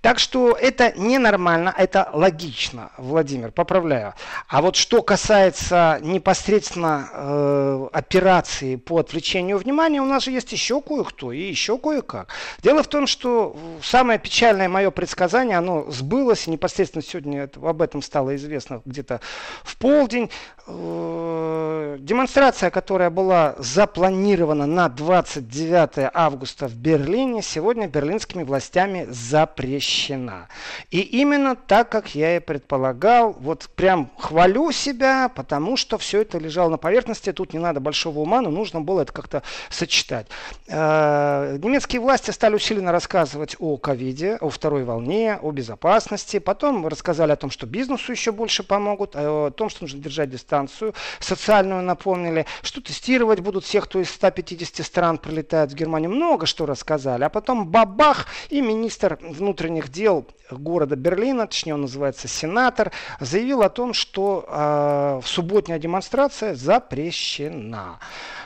Так 0.00 0.18
что 0.18 0.52
это 0.52 0.92
ненормально, 0.96 1.74
это 1.76 2.08
логично, 2.12 2.90
Владимир, 2.96 3.52
поправляю. 3.52 4.14
А 4.48 4.62
вот 4.62 4.74
что 4.76 5.02
касается 5.02 5.98
непосредственно 6.02 7.10
э, 7.12 7.88
операции 7.92 8.76
по 8.76 8.98
отвлечению 8.98 9.58
внимания, 9.58 10.00
у 10.00 10.06
нас 10.06 10.24
же 10.24 10.30
есть 10.30 10.50
еще 10.52 10.80
кое-кто 10.80 11.32
и 11.32 11.40
еще 11.40 11.78
кое-как. 11.78 12.28
Дело 12.62 12.82
в 12.82 12.88
том, 12.88 13.06
что 13.06 13.56
самое 13.82 14.18
печальное 14.18 14.68
мое 14.68 14.90
предсказание, 14.90 15.58
оно 15.58 15.90
сбылось, 15.90 16.46
и 16.46 16.50
непосредственно 16.50 17.02
сегодня 17.02 17.50
об 17.62 17.82
этом 17.82 18.00
стало 18.00 18.36
известно 18.36 18.80
где-то 18.86 19.20
в 19.64 19.76
полдень. 19.76 20.30
Э, 20.66 21.96
демонстрация, 22.00 22.70
которая 22.70 23.10
была 23.10 23.54
запланирована 23.58 24.66
на 24.66 24.88
29 24.88 26.10
августа 26.14 26.37
в 26.46 26.76
Берлине, 26.76 27.42
сегодня 27.42 27.88
берлинскими 27.88 28.42
властями 28.42 29.06
запрещена. 29.10 30.48
И 30.90 31.00
именно 31.00 31.56
так, 31.56 31.88
как 31.90 32.14
я 32.14 32.36
и 32.36 32.40
предполагал, 32.40 33.36
вот 33.40 33.68
прям 33.74 34.10
хвалю 34.18 34.72
себя, 34.72 35.28
потому 35.28 35.76
что 35.76 35.98
все 35.98 36.22
это 36.22 36.38
лежало 36.38 36.70
на 36.70 36.76
поверхности, 36.78 37.32
тут 37.32 37.52
не 37.52 37.58
надо 37.58 37.80
большого 37.80 38.20
ума, 38.20 38.40
но 38.40 38.50
нужно 38.50 38.80
было 38.80 39.02
это 39.02 39.12
как-то 39.12 39.42
сочетать. 39.70 40.26
Э, 40.66 41.58
немецкие 41.62 42.00
власти 42.00 42.30
стали 42.30 42.54
усиленно 42.54 42.92
рассказывать 42.92 43.56
о 43.58 43.76
ковиде, 43.76 44.36
о 44.40 44.48
второй 44.50 44.84
волне, 44.84 45.38
о 45.40 45.50
безопасности, 45.50 46.38
потом 46.38 46.86
рассказали 46.86 47.32
о 47.32 47.36
том, 47.36 47.50
что 47.50 47.66
бизнесу 47.66 48.12
еще 48.12 48.32
больше 48.32 48.62
помогут, 48.62 49.14
о 49.14 49.50
том, 49.50 49.68
что 49.68 49.84
нужно 49.84 50.00
держать 50.00 50.30
дистанцию, 50.30 50.94
социальную 51.20 51.82
напомнили, 51.82 52.46
что 52.62 52.80
тестировать 52.80 53.40
будут 53.40 53.64
всех, 53.64 53.84
кто 53.84 54.00
из 54.00 54.10
150 54.10 54.84
стран 54.84 55.18
прилетает 55.18 55.72
в 55.72 55.74
Германию, 55.74 56.10
много 56.18 56.46
что 56.46 56.66
рассказали, 56.66 57.24
а 57.24 57.28
потом 57.28 57.68
бабах, 57.68 58.26
и 58.50 58.60
министр 58.60 59.18
внутренних 59.22 59.88
дел 59.88 60.26
города 60.50 60.96
Берлина, 60.96 61.46
точнее 61.46 61.74
он 61.74 61.82
называется 61.82 62.26
сенатор, 62.26 62.92
заявил 63.20 63.62
о 63.62 63.68
том, 63.68 63.94
что 63.94 64.44
э, 64.48 65.20
субботняя 65.24 65.78
демонстрация 65.78 66.54
запрещена. 66.54 68.00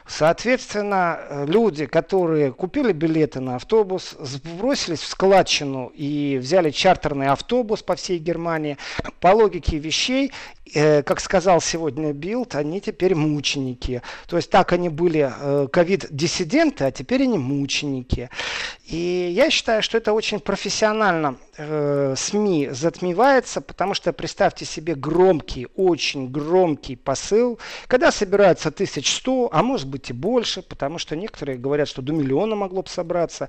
Соответственно, 0.06 1.47
люди, 1.47 1.87
которые 1.87 2.52
купили 2.52 2.92
билеты 2.92 3.40
на 3.40 3.56
автобус, 3.56 4.16
сбросились 4.18 5.00
в 5.00 5.06
складчину 5.06 5.92
и 5.94 6.38
взяли 6.40 6.71
чартерный 6.71 7.28
автобус 7.28 7.82
по 7.82 7.94
всей 7.97 8.18
Германии, 8.18 8.78
по 9.21 9.28
логике 9.28 9.78
вещей 9.78 10.32
Э, 10.75 11.02
как 11.02 11.21
сказал 11.21 11.61
сегодня 11.61 12.12
Билд, 12.12 12.54
они 12.54 12.80
теперь 12.80 13.14
мученики. 13.14 14.00
То 14.26 14.37
есть 14.37 14.49
так 14.49 14.73
они 14.73 14.88
были 14.88 15.30
э, 15.30 15.68
ковид-диссиденты, 15.71 16.85
а 16.85 16.90
теперь 16.90 17.23
они 17.25 17.37
мученики. 17.37 18.30
И 18.87 19.32
я 19.35 19.50
считаю, 19.50 19.82
что 19.82 19.99
это 19.99 20.12
очень 20.12 20.40
профессионально 20.40 21.37
э, 21.59 22.14
СМИ 22.16 22.71
затмевается, 22.71 23.61
потому 23.61 23.94
что 23.94 24.12
представьте 24.12 24.64
себе 24.64 24.94
громкий, 24.94 25.66
очень 25.76 26.30
громкий 26.30 26.97
посыл, 26.97 27.59
когда 27.87 28.11
собирается 28.11 28.71
1100, 28.71 29.50
а 29.52 29.62
может 29.62 29.88
быть 29.88 30.01
и 30.11 30.12
больше, 30.12 30.62
потому 30.62 30.99
что 30.99 31.16
некоторые 31.16 31.59
говорят, 31.59 31.88
что 31.88 32.02
до 32.02 32.12
миллиона 32.12 32.56
могло 32.56 32.82
бы 32.82 32.88
собраться. 32.88 33.49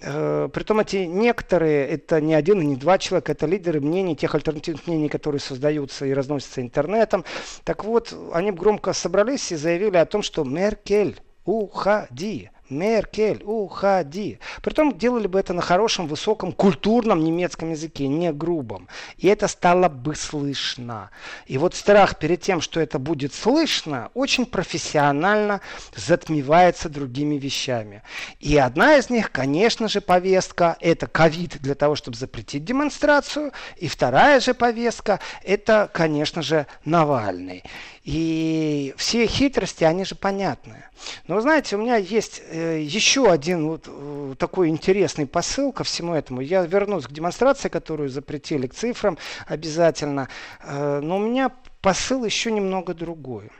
Э, 0.00 0.48
притом 0.52 0.80
эти 0.80 0.96
некоторые, 0.96 1.86
это 1.86 2.20
не 2.20 2.34
один 2.34 2.60
и 2.60 2.66
не 2.66 2.76
два 2.76 2.98
человека, 2.98 3.32
это 3.32 3.46
лидеры 3.46 3.80
мнений, 3.80 4.16
тех 4.16 4.34
альтернативных 4.34 4.86
мнений, 4.86 5.08
которые 5.08 5.40
создаются 5.40 6.06
и 6.06 6.12
разносятся 6.12 6.60
интернетом. 6.60 7.24
Так 7.64 7.84
вот, 7.84 8.14
они 8.32 8.52
громко 8.52 8.92
собрались 8.92 9.52
и 9.52 9.56
заявили 9.56 9.96
о 9.96 10.06
том, 10.06 10.22
что 10.22 10.44
Меркель, 10.44 11.20
уходи. 11.44 12.50
Меркель, 12.70 13.42
уходи. 13.44 14.38
Притом 14.62 14.96
делали 14.96 15.26
бы 15.26 15.38
это 15.38 15.52
на 15.52 15.62
хорошем, 15.62 16.06
высоком, 16.06 16.52
культурном 16.52 17.22
немецком 17.22 17.70
языке, 17.70 18.08
не 18.08 18.32
грубом. 18.32 18.88
И 19.18 19.28
это 19.28 19.48
стало 19.48 19.88
бы 19.88 20.14
слышно. 20.14 21.10
И 21.46 21.58
вот 21.58 21.74
страх 21.74 22.18
перед 22.18 22.40
тем, 22.40 22.60
что 22.60 22.80
это 22.80 22.98
будет 22.98 23.34
слышно, 23.34 24.10
очень 24.14 24.46
профессионально 24.46 25.60
затмевается 25.94 26.88
другими 26.88 27.36
вещами. 27.36 28.02
И 28.40 28.56
одна 28.56 28.96
из 28.96 29.10
них, 29.10 29.30
конечно 29.30 29.88
же, 29.88 30.00
повестка– 30.00 30.76
это 30.80 31.06
ковид 31.06 31.58
для 31.60 31.74
того, 31.74 31.96
чтобы 31.96 32.16
запретить 32.16 32.64
демонстрацию. 32.64 33.52
И 33.76 33.88
вторая 33.88 34.40
же 34.40 34.54
повестка– 34.54 35.20
это, 35.44 35.90
конечно 35.92 36.42
же, 36.42 36.66
Навальный. 36.84 37.62
И 38.04 38.92
все 38.98 39.26
хитрости, 39.26 39.82
они 39.82 40.04
же 40.04 40.14
понятны. 40.14 40.84
Но, 41.26 41.40
знаете, 41.40 41.76
у 41.76 41.78
меня 41.78 41.96
есть 41.96 42.42
э, 42.50 42.82
еще 42.82 43.30
один 43.30 43.66
вот 43.66 43.84
э, 43.86 44.34
такой 44.38 44.68
интересный 44.68 45.26
посыл 45.26 45.72
ко 45.72 45.84
всему 45.84 46.12
этому. 46.12 46.42
Я 46.42 46.66
вернусь 46.66 47.06
к 47.06 47.12
демонстрации, 47.12 47.70
которую 47.70 48.10
запретили, 48.10 48.66
к 48.66 48.74
цифрам 48.74 49.16
обязательно. 49.46 50.28
Э, 50.62 51.00
но 51.02 51.16
у 51.16 51.20
меня 51.20 51.50
посыл 51.80 52.26
еще 52.26 52.52
немного 52.52 52.92
другой. 52.92 53.50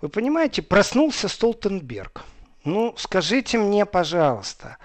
Вы 0.00 0.08
понимаете, 0.08 0.62
проснулся 0.62 1.28
Столтенберг. 1.28 2.24
Ну, 2.64 2.94
скажите 2.96 3.58
мне, 3.58 3.84
пожалуйста, 3.84 4.78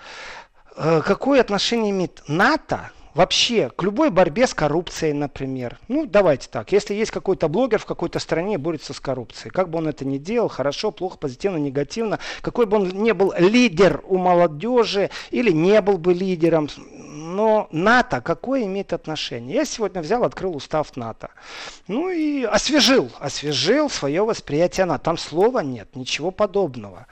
какое 0.75 1.39
отношение 1.39 1.91
имеет 1.91 2.23
НАТО 2.27 2.91
вообще 3.13 3.69
к 3.75 3.83
любой 3.83 4.09
борьбе 4.09 4.47
с 4.47 4.53
коррупцией, 4.53 5.13
например. 5.13 5.79
Ну, 5.87 6.05
давайте 6.05 6.47
так. 6.49 6.71
Если 6.71 6.93
есть 6.93 7.11
какой-то 7.11 7.47
блогер 7.47 7.79
в 7.79 7.85
какой-то 7.85 8.19
стране 8.19 8.57
борется 8.57 8.93
с 8.93 8.99
коррупцией, 8.99 9.51
как 9.51 9.69
бы 9.69 9.79
он 9.79 9.87
это 9.87 10.05
ни 10.05 10.17
делал, 10.17 10.47
хорошо, 10.47 10.91
плохо, 10.91 11.17
позитивно, 11.17 11.57
негативно, 11.57 12.19
какой 12.41 12.65
бы 12.65 12.77
он 12.77 12.89
ни 12.89 13.11
был 13.11 13.33
лидер 13.37 14.01
у 14.07 14.17
молодежи 14.17 15.09
или 15.31 15.51
не 15.51 15.81
был 15.81 15.97
бы 15.97 16.13
лидером, 16.13 16.69
но 17.27 17.67
НАТО 17.71 18.21
какое 18.21 18.63
имеет 18.63 18.93
отношение? 18.93 19.55
Я 19.55 19.65
сегодня 19.65 20.01
взял, 20.01 20.23
открыл 20.23 20.55
устав 20.55 20.95
НАТО. 20.95 21.29
Ну 21.87 22.09
и 22.09 22.43
освежил, 22.43 23.11
освежил 23.19 23.89
свое 23.89 24.23
восприятие 24.23 24.85
НАТО. 24.85 25.03
Там 25.03 25.17
слова 25.17 25.59
нет, 25.59 25.95
ничего 25.95 26.31
подобного. 26.31 27.07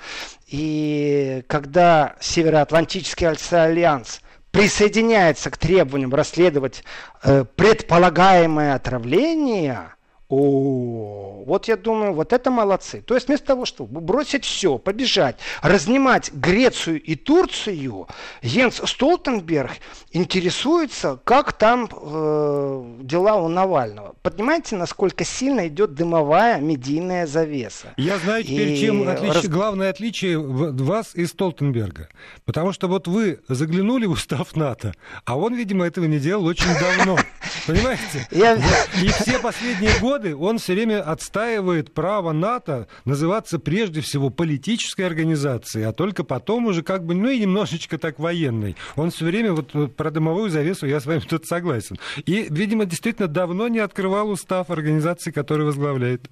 И 0.47 1.43
когда 1.47 2.15
Североатлантический 2.19 3.27
альянс 3.27 4.21
присоединяется 4.55 5.51
к 5.51 5.57
требованиям 5.57 6.15
расследовать 6.15 6.85
э, 7.23 7.43
предполагаемое 7.57 8.75
отравление, 8.75 9.94
о, 10.27 11.43
вот 11.45 11.67
я 11.67 11.77
думаю, 11.77 12.13
вот 12.13 12.33
это 12.33 12.49
молодцы. 12.49 13.01
То 13.01 13.13
есть 13.13 13.27
вместо 13.27 13.45
того, 13.45 13.65
чтобы 13.65 14.01
бросить 14.01 14.43
все, 14.43 14.79
побежать, 14.79 15.37
разнимать 15.61 16.31
Грецию 16.33 16.99
и 16.99 17.15
Турцию, 17.15 18.07
Йенс 18.41 18.81
Столтенберг 18.83 19.71
интересуется, 20.11 21.19
как 21.23 21.53
там 21.53 21.87
э, 21.91 22.95
дела 23.01 23.35
у 23.35 23.47
Навального. 23.49 24.15
Понимаете, 24.23 24.75
насколько 24.75 25.23
сильно 25.23 25.67
идет 25.67 25.93
дымовая 25.93 26.59
медийная 26.59 27.27
завеса. 27.27 27.93
Я 27.97 28.17
знаю 28.17 28.43
теперь, 28.43 28.69
и... 28.69 28.81
чем 28.81 29.07
отличие, 29.07 29.33
Раз... 29.33 29.47
главное 29.47 29.89
отличие 29.91 30.39
вас 30.39 31.13
и 31.13 31.27
Столтенберга. 31.27 32.09
Потому 32.45 32.71
что 32.71 32.87
вот 32.87 33.07
вы 33.07 33.41
заглянули 33.47 34.07
в 34.07 34.11
устав 34.11 34.55
НАТО, 34.55 34.93
а 35.23 35.37
он, 35.37 35.53
видимо, 35.53 35.85
этого 35.85 36.05
не 36.05 36.17
делал 36.17 36.45
очень 36.45 36.73
давно. 36.79 37.17
Понимаете? 37.67 38.27
И 38.31 39.07
все 39.09 39.37
последние 39.37 39.99
годы 39.99 40.14
годы 40.15 40.35
он 40.35 40.57
все 40.57 40.73
время 40.73 41.01
отстаивает 41.01 41.93
право 41.93 42.31
НАТО 42.31 42.87
называться 43.05 43.59
прежде 43.59 44.01
всего 44.01 44.29
политической 44.29 45.01
организацией, 45.01 45.85
а 45.85 45.91
только 45.91 46.23
потом 46.23 46.67
уже 46.67 46.83
как 46.83 47.05
бы, 47.05 47.13
ну 47.13 47.29
и 47.29 47.39
немножечко 47.39 47.97
так 47.97 48.19
военной. 48.19 48.75
Он 48.95 49.11
все 49.11 49.25
время 49.25 49.53
вот 49.53 49.95
про 49.95 50.11
дымовую 50.11 50.49
завесу, 50.49 50.85
я 50.85 50.99
с 50.99 51.05
вами 51.05 51.19
тут 51.19 51.45
согласен. 51.45 51.97
И, 52.25 52.47
видимо, 52.49 52.85
действительно 52.85 53.27
давно 53.27 53.67
не 53.67 53.79
открывал 53.79 54.29
устав 54.29 54.69
организации, 54.69 55.31
которую 55.31 55.67
возглавляет. 55.67 56.29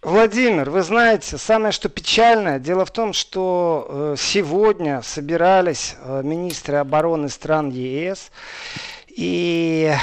Владимир, 0.00 0.68
вы 0.68 0.82
знаете, 0.82 1.38
самое 1.38 1.72
что 1.72 1.88
печальное, 1.88 2.58
дело 2.58 2.84
в 2.84 2.90
том, 2.90 3.14
что 3.14 3.86
э, 3.88 4.14
сегодня 4.18 5.00
собирались 5.02 5.96
э, 5.98 6.20
министры 6.22 6.76
обороны 6.76 7.30
стран 7.30 7.70
ЕС, 7.70 8.30
и 9.14 9.94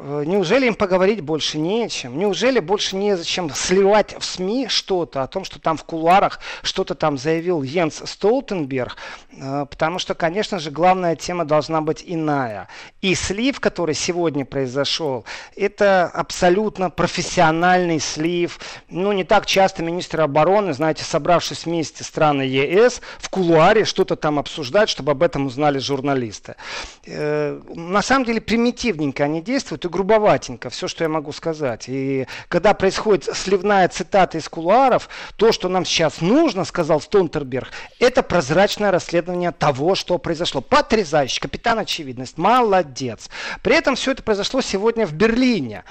э, 0.00 0.24
неужели 0.26 0.66
им 0.66 0.74
поговорить 0.74 1.20
больше 1.20 1.56
не 1.56 1.84
о 1.84 1.88
чем? 1.88 2.18
Неужели 2.18 2.58
больше 2.58 2.96
не 2.96 3.16
зачем 3.16 3.48
сливать 3.50 4.16
в 4.18 4.24
СМИ 4.24 4.66
что-то 4.68 5.22
о 5.22 5.28
том, 5.28 5.44
что 5.44 5.60
там 5.60 5.76
в 5.76 5.84
кулуарах 5.84 6.40
что-то 6.62 6.96
там 6.96 7.16
заявил 7.16 7.62
Йенс 7.62 8.02
Столтенберг? 8.04 8.96
Э, 9.38 9.66
потому 9.70 10.00
что, 10.00 10.16
конечно 10.16 10.58
же, 10.58 10.72
главная 10.72 11.14
тема 11.14 11.44
должна 11.44 11.80
быть 11.80 12.02
иная. 12.04 12.68
И 13.02 13.14
слив, 13.14 13.60
который 13.60 13.94
сегодня 13.94 14.44
произошел, 14.44 15.24
это 15.54 16.06
абсолютно 16.06 16.90
профессиональный 16.90 18.00
слив. 18.00 18.58
Ну, 18.88 19.12
не 19.12 19.22
так 19.22 19.46
часто 19.46 19.84
министры 19.84 20.24
обороны, 20.24 20.72
знаете, 20.72 21.04
собравшись 21.04 21.66
вместе 21.66 22.02
страны 22.02 22.42
ЕС, 22.42 23.00
в 23.18 23.28
кулуаре 23.28 23.84
что-то 23.84 24.16
там 24.16 24.40
обсуждать, 24.40 24.88
чтобы 24.88 25.12
об 25.12 25.22
этом 25.22 25.46
узнали 25.46 25.78
журналисты. 25.78 26.56
Э, 27.06 27.60
на 27.76 28.02
самом 28.02 28.24
деле, 28.24 28.40
примитивненько 28.56 29.24
они 29.24 29.42
действуют 29.42 29.84
и 29.84 29.88
грубоватенько, 29.88 30.70
все, 30.70 30.88
что 30.88 31.04
я 31.04 31.10
могу 31.10 31.30
сказать. 31.32 31.90
И 31.90 32.26
когда 32.48 32.72
происходит 32.72 33.28
сливная 33.36 33.86
цитата 33.88 34.38
из 34.38 34.48
кулуаров, 34.48 35.10
то, 35.36 35.52
что 35.52 35.68
нам 35.68 35.84
сейчас 35.84 36.22
нужно, 36.22 36.64
сказал 36.64 37.02
Стонтерберг, 37.02 37.68
это 38.00 38.22
прозрачное 38.22 38.90
расследование 38.90 39.52
того, 39.52 39.94
что 39.94 40.16
произошло. 40.16 40.62
Потрясающе, 40.62 41.38
капитан 41.38 41.80
очевидность, 41.80 42.38
молодец. 42.38 43.28
При 43.60 43.76
этом 43.76 43.94
все 43.94 44.12
это 44.12 44.22
произошло 44.22 44.62
сегодня 44.62 45.06
в 45.06 45.12
Берлине. 45.12 45.84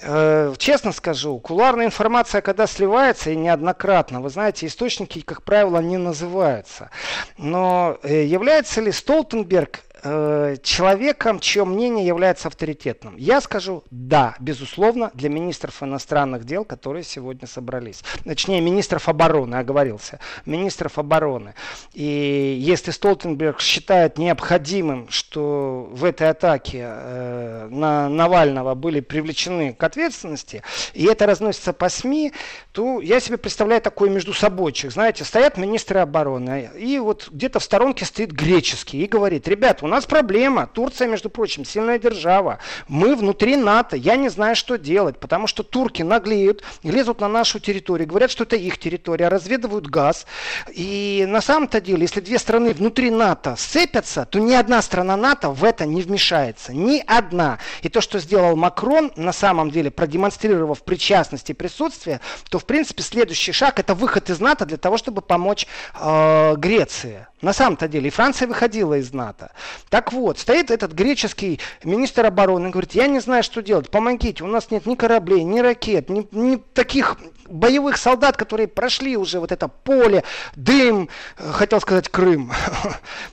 Э, 0.00 0.52
честно 0.58 0.90
скажу, 0.90 1.38
кулуарная 1.38 1.86
информация, 1.86 2.40
когда 2.40 2.66
сливается, 2.66 3.30
и 3.30 3.36
неоднократно, 3.36 4.20
вы 4.20 4.30
знаете, 4.30 4.66
источники, 4.66 5.20
как 5.20 5.44
правило, 5.44 5.78
не 5.78 5.98
называются. 5.98 6.90
Но 7.36 7.96
э, 8.02 8.24
является 8.24 8.80
ли 8.80 8.90
Столтенберг 8.90 9.82
э, 10.02 10.56
человеком, 10.62 11.40
чье 11.40 11.64
мнение 11.64 12.06
является 12.06 12.48
авторитетным? 12.48 13.16
Я 13.16 13.40
скажу 13.40 13.84
да, 13.90 14.36
безусловно, 14.40 15.10
для 15.14 15.28
министров 15.28 15.82
иностранных 15.82 16.44
дел, 16.44 16.64
которые 16.64 17.04
сегодня 17.04 17.46
собрались. 17.46 18.02
Точнее, 18.24 18.60
министров 18.60 19.08
обороны, 19.08 19.56
оговорился. 19.56 20.20
Министров 20.46 20.98
обороны. 20.98 21.54
И 21.94 22.56
если 22.60 22.90
Столтенберг 22.90 23.60
считает 23.60 24.18
необходимым, 24.18 25.08
что 25.10 25.88
в 25.90 26.04
этой 26.04 26.30
атаке 26.30 26.84
э, 26.84 27.68
на 27.70 28.08
Навального 28.08 28.74
были 28.74 29.00
привлечены 29.00 29.72
к 29.72 29.82
ответственности, 29.82 30.62
и 30.94 31.04
это 31.04 31.26
разносится 31.26 31.72
по 31.72 31.88
СМИ, 31.88 32.32
то 32.72 33.00
я 33.00 33.20
себе 33.20 33.36
представляю 33.36 33.82
такой 33.82 34.10
между 34.10 34.32
собойчик. 34.32 34.92
Знаете, 34.92 35.24
стоят 35.24 35.56
министры 35.56 36.00
обороны, 36.00 36.70
и 36.76 36.98
вот 36.98 37.28
где-то 37.30 37.58
в 37.58 37.64
сторонке 37.64 38.04
стоит 38.04 38.32
греческий 38.32 39.02
и 39.02 39.06
говорит, 39.06 39.48
ребят, 39.48 39.82
у 39.82 39.86
нас 39.86 39.97
проблема. 40.06 40.66
Турция, 40.66 41.08
между 41.08 41.30
прочим, 41.30 41.64
сильная 41.64 41.98
держава. 41.98 42.58
Мы 42.88 43.14
внутри 43.16 43.56
НАТО. 43.56 43.96
Я 43.96 44.16
не 44.16 44.28
знаю, 44.28 44.56
что 44.56 44.78
делать, 44.78 45.18
потому 45.18 45.46
что 45.46 45.62
турки 45.62 46.02
наглеют, 46.02 46.62
лезут 46.82 47.20
на 47.20 47.28
нашу 47.28 47.60
территорию, 47.60 48.08
говорят, 48.08 48.30
что 48.30 48.44
это 48.44 48.56
их 48.56 48.78
территория, 48.78 49.28
разведывают 49.28 49.86
газ. 49.86 50.26
И 50.72 51.24
на 51.28 51.40
самом-то 51.40 51.80
деле, 51.80 52.02
если 52.02 52.20
две 52.20 52.38
страны 52.38 52.72
внутри 52.72 53.10
НАТО 53.10 53.56
сцепятся, 53.56 54.24
то 54.24 54.38
ни 54.38 54.54
одна 54.54 54.82
страна 54.82 55.16
НАТО 55.16 55.50
в 55.50 55.64
это 55.64 55.86
не 55.86 56.02
вмешается. 56.02 56.72
Ни 56.72 57.02
одна. 57.06 57.58
И 57.82 57.88
то, 57.88 58.00
что 58.00 58.18
сделал 58.18 58.56
Макрон, 58.56 59.12
на 59.16 59.32
самом 59.32 59.70
деле, 59.70 59.90
продемонстрировав 59.90 60.82
причастность 60.82 61.50
и 61.50 61.54
присутствие, 61.54 62.20
то, 62.50 62.58
в 62.58 62.64
принципе, 62.64 63.02
следующий 63.02 63.52
шаг– 63.52 63.78
это 63.80 63.94
выход 63.94 64.30
из 64.30 64.40
НАТО 64.40 64.66
для 64.66 64.76
того, 64.76 64.96
чтобы 64.96 65.22
помочь 65.22 65.66
э, 65.94 66.54
Греции. 66.56 67.26
На 67.40 67.52
самом-то 67.52 67.86
деле, 67.86 68.08
и 68.08 68.10
Франция 68.10 68.48
выходила 68.48 68.94
из 68.94 69.12
НАТО. 69.12 69.52
Так 69.90 70.12
вот, 70.12 70.38
стоит 70.38 70.70
этот 70.72 70.92
греческий 70.92 71.60
министр 71.84 72.26
обороны 72.26 72.68
и 72.68 72.70
говорит, 72.70 72.92
я 72.92 73.06
не 73.06 73.20
знаю, 73.20 73.44
что 73.44 73.62
делать, 73.62 73.90
помогите, 73.90 74.42
у 74.42 74.48
нас 74.48 74.70
нет 74.70 74.86
ни 74.86 74.96
кораблей, 74.96 75.44
ни 75.44 75.60
ракет, 75.60 76.10
ни, 76.10 76.26
ни 76.32 76.56
таких 76.56 77.16
боевых 77.48 77.96
солдат, 77.96 78.36
которые 78.36 78.68
прошли 78.68 79.16
уже 79.16 79.40
вот 79.40 79.52
это 79.52 79.68
поле, 79.68 80.24
дым, 80.56 81.08
э, 81.38 81.50
хотел 81.52 81.80
сказать 81.80 82.08
Крым. 82.08 82.52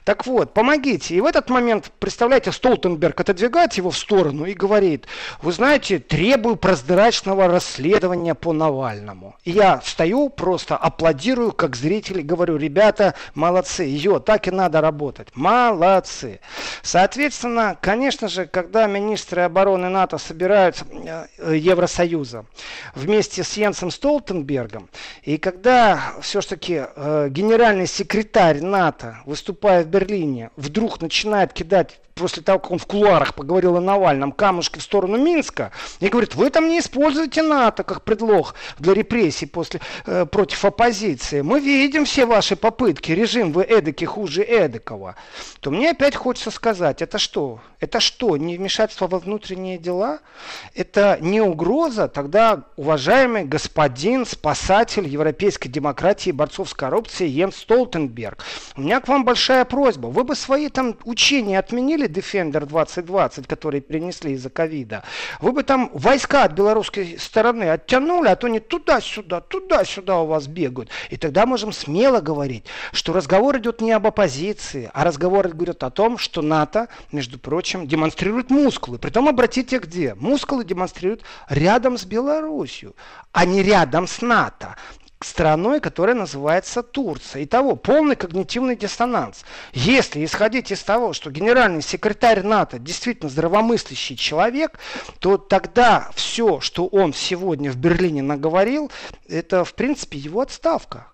Так 0.04 0.26
вот, 0.26 0.54
помогите. 0.54 1.16
И 1.16 1.22
в 1.22 1.26
этот 1.26 1.50
момент, 1.50 1.92
представляете, 2.00 2.52
Столтенберг 2.52 3.20
отодвигает 3.20 3.74
его 3.74 3.90
в 3.90 3.98
сторону 3.98 4.46
и 4.46 4.54
говорит, 4.54 5.08
вы 5.42 5.52
знаете, 5.52 6.00
требую 6.00 6.56
прозрачного 6.56 7.48
расследования 7.48 8.36
по 8.36 8.54
Навальному. 8.54 9.36
И 9.44 9.52
я 9.52 9.80
встаю, 9.80 10.30
просто 10.30 10.78
аплодирую, 10.78 11.52
как 11.52 11.76
зритель, 11.76 12.22
говорю, 12.22 12.58
ребята, 12.58 13.16
молодцы, 13.34 13.84
ее, 13.84 14.20
так 14.20 14.48
и 14.48 14.52
надо 14.52 14.82
работать. 14.82 15.30
Молодцы. 15.36 16.40
Соответственно, 16.82 17.78
конечно 17.82 18.28
же, 18.28 18.46
когда 18.46 18.86
министры 18.88 19.42
обороны 19.42 19.90
НАТО 19.90 20.18
собираются, 20.18 20.86
э, 21.38 21.56
Евросоюза, 21.56 22.46
вместе 22.94 23.44
с 23.44 23.54
Йенсом 23.58 23.92
Столтенбергом, 23.92 24.05
Столтенбергом. 24.06 24.88
И 25.24 25.40
когда 25.40 26.14
все-таки 26.22 26.84
э, 26.96 27.28
генеральный 27.32 27.88
секретарь 27.88 28.62
НАТО, 28.62 29.18
выступая 29.26 29.84
в 29.84 29.88
Берлине, 29.88 30.52
вдруг 30.58 31.02
начинает 31.02 31.54
кидать 31.54 32.00
после 32.16 32.42
того, 32.42 32.60
как 32.60 32.72
он 32.72 32.78
в 32.80 32.86
кулуарах 32.86 33.36
поговорил 33.36 33.76
о 33.76 33.82
Навальном, 33.82 34.32
камушки 34.32 34.80
в 34.80 34.84
сторону 34.84 35.18
Минска, 35.18 35.72
и 36.00 36.08
говорит, 36.08 36.36
вы 36.36 36.50
там 36.50 36.70
не 36.70 36.80
используйте 36.80 37.42
НАТО 37.42 37.84
как 37.84 38.04
предлог 38.04 38.56
для 38.80 38.94
репрессий 38.94 39.46
после, 39.46 39.82
э, 40.06 40.26
против 40.26 40.64
оппозиции. 40.64 41.42
Мы 41.42 41.60
видим 41.60 42.06
все 42.06 42.26
ваши 42.26 42.56
попытки, 42.56 43.12
режим 43.12 43.52
вы 43.52 43.64
эдакий 43.64 44.06
хуже 44.06 44.44
эдакого. 44.44 45.16
То 45.60 45.72
мне 45.72 45.92
опять 45.92 46.16
хочется 46.16 46.52
сказать, 46.52 47.02
это 47.02 47.18
что? 47.18 47.60
Это 47.82 48.00
что, 48.00 48.38
не 48.38 48.58
вмешательство 48.58 49.08
во 49.08 49.20
внутренние 49.20 49.78
дела? 49.78 50.20
Это 50.74 51.18
не 51.20 51.42
угроза? 51.42 52.08
Тогда, 52.08 52.64
уважаемый 52.78 53.44
господин, 53.44 53.95
спасатель 54.26 55.08
европейской 55.08 55.70
демократии, 55.70 56.32
борцов 56.32 56.70
с 56.70 56.74
коррупцией 56.74 57.30
Йенс 57.30 57.56
Столтенберг, 57.56 58.44
у 58.76 58.82
меня 58.82 59.00
к 59.00 59.08
вам 59.08 59.24
большая 59.24 59.64
просьба. 59.64 60.08
Вы 60.08 60.24
бы 60.24 60.36
свои 60.36 60.70
там 60.70 60.98
учения 61.06 61.58
отменили 61.58 62.08
Defender 62.10 62.66
2020, 62.66 63.48
которые 63.48 63.82
принесли 63.82 64.34
из-за 64.34 64.50
ковида, 64.50 65.04
вы 65.40 65.54
бы 65.54 65.64
там 65.64 65.90
войска 65.94 66.44
от 66.44 66.52
белорусской 66.52 67.18
стороны 67.18 67.70
оттянули, 67.70 68.28
а 68.28 68.36
то 68.36 68.48
не 68.48 68.60
туда-сюда, 68.60 69.40
туда-сюда 69.42 70.20
у 70.20 70.26
вас 70.26 70.48
бегают. 70.48 70.90
И 71.10 71.18
тогда 71.18 71.46
можем 71.46 71.72
смело 71.72 72.20
говорить, 72.20 72.66
что 72.92 73.14
разговор 73.14 73.58
идет 73.58 73.80
не 73.82 73.94
об 73.94 74.08
оппозиции, 74.08 74.90
а 74.94 75.04
разговор 75.04 75.48
идет 75.48 75.84
о 75.84 75.90
том, 75.90 76.18
что 76.18 76.42
НАТО, 76.42 76.90
между 77.12 77.40
прочим, 77.40 77.88
демонстрирует 77.88 78.50
мускулы. 78.50 78.98
Притом 79.00 79.30
обратите 79.30 79.80
где? 79.80 80.16
Мускулы 80.16 80.66
демонстрируют 80.66 81.24
рядом 81.50 81.98
с 81.98 82.04
Беларусью, 82.04 82.96
а 83.32 83.46
не 83.46 83.64
рядом 83.64 83.85
с 84.08 84.22
НАТО 84.22 84.76
страной, 85.22 85.80
которая 85.80 86.16
называется 86.16 86.84
Турция. 86.84 87.44
Итого, 87.44 87.76
полный 87.76 88.16
когнитивный 88.16 88.76
диссонанс. 88.76 89.44
Если 89.74 90.24
исходить 90.24 90.72
из 90.72 90.84
того, 90.84 91.14
что 91.14 91.32
генеральный 91.32 91.82
секретарь 91.82 92.44
НАТО 92.44 92.80
действительно 92.80 93.30
здравомыслящий 93.30 94.16
человек, 94.16 94.80
то 95.20 95.38
тогда 95.38 96.10
все, 96.16 96.60
что 96.60 96.88
он 96.88 97.14
сегодня 97.14 97.72
в 97.72 97.78
Берлине 97.78 98.22
наговорил, 98.22 98.92
это, 99.28 99.66
в 99.66 99.74
принципе, 99.74 100.18
его 100.18 100.42
отставка. 100.42 101.08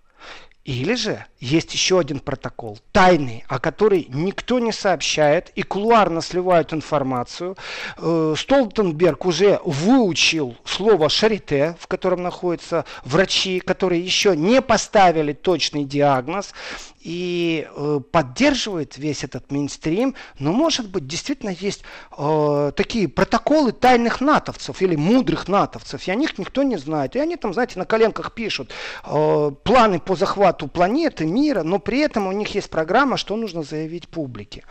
Или 0.66 0.96
же 0.96 1.26
есть 1.42 1.74
еще 1.74 2.00
один 2.00 2.20
протокол, 2.20 2.80
тайный, 2.92 3.44
о 3.48 3.60
который 3.60 4.08
никто 4.10 4.60
не 4.60 4.72
сообщает 4.72 5.52
и 5.56 5.64
кулуарно 5.64 6.22
сливают 6.22 6.72
информацию. 6.72 7.58
Э, 7.98 8.36
Столтенберг 8.38 9.26
уже 9.26 9.60
выучил 9.66 10.56
слово 10.64 11.10
«шарите», 11.10 11.76
в 11.80 11.88
котором 11.88 12.22
находятся 12.22 12.86
врачи, 13.04 13.60
которые 13.60 14.02
еще 14.02 14.38
не 14.38 14.62
поставили 14.62 15.34
точный 15.34 15.84
диагноз 15.84 16.54
и 17.02 17.68
э, 17.68 18.00
поддерживает 18.12 18.98
весь 18.98 19.24
этот 19.24 19.52
мейнстрим, 19.52 20.16
но 20.38 20.52
может 20.52 20.90
быть 20.90 21.08
действительно 21.08 21.50
есть 21.50 21.82
э, 22.18 22.72
такие 22.76 23.08
протоколы 23.08 23.72
тайных 23.72 24.22
натовцев 24.22 24.82
или 24.82 24.96
мудрых 24.96 25.48
натовцев, 25.48 26.08
и 26.08 26.12
о 26.12 26.16
них 26.16 26.38
никто 26.38 26.64
не 26.64 26.78
знает. 26.78 27.16
И 27.16 27.20
они 27.20 27.36
там, 27.36 27.54
знаете, 27.54 27.80
на 27.80 27.86
коленках 27.86 28.34
пишут 28.34 28.72
э, 29.04 29.52
планы 29.64 30.00
по 30.00 30.16
захвату 30.16 30.68
планеты, 30.68 31.26
мира, 31.34 31.63
но 31.63 31.80
при 31.80 32.00
этом 32.00 32.28
у 32.28 32.32
них 32.32 32.54
есть 32.56 32.70
программа, 32.70 33.17
что 33.17 33.36
нужно 33.36 33.63
заявить 33.63 34.08
публике. 34.08 34.63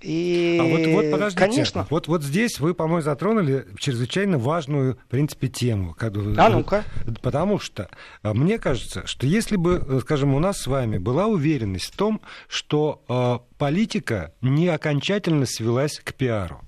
И, 0.00 0.58
а 0.60 0.64
вот, 0.64 0.86
вот 0.86 1.10
подождите, 1.10 1.40
конечно... 1.40 1.86
вот, 1.90 2.08
вот 2.08 2.22
здесь 2.22 2.60
вы, 2.60 2.74
по-моему, 2.74 3.02
затронули 3.02 3.66
чрезвычайно 3.78 4.38
важную, 4.38 4.96
в 5.06 5.10
принципе, 5.10 5.48
тему. 5.48 5.96
А 5.98 6.48
ну-ка. 6.48 6.84
Потому 7.22 7.58
что 7.58 7.88
э, 8.22 8.32
мне 8.32 8.58
кажется, 8.58 9.06
что 9.06 9.26
если 9.26 9.56
бы, 9.56 9.84
э, 9.86 10.00
скажем, 10.02 10.34
у 10.34 10.38
нас 10.38 10.58
с 10.58 10.66
вами 10.66 10.98
была 10.98 11.26
уверенность, 11.26 11.48
уверенность 11.48 11.92
в 11.92 11.96
том, 11.96 12.20
что 12.48 13.02
э, 13.08 13.38
политика 13.58 14.32
не 14.40 14.68
окончательно 14.68 15.46
свелась 15.46 16.00
к 16.02 16.14
пиару 16.14 16.62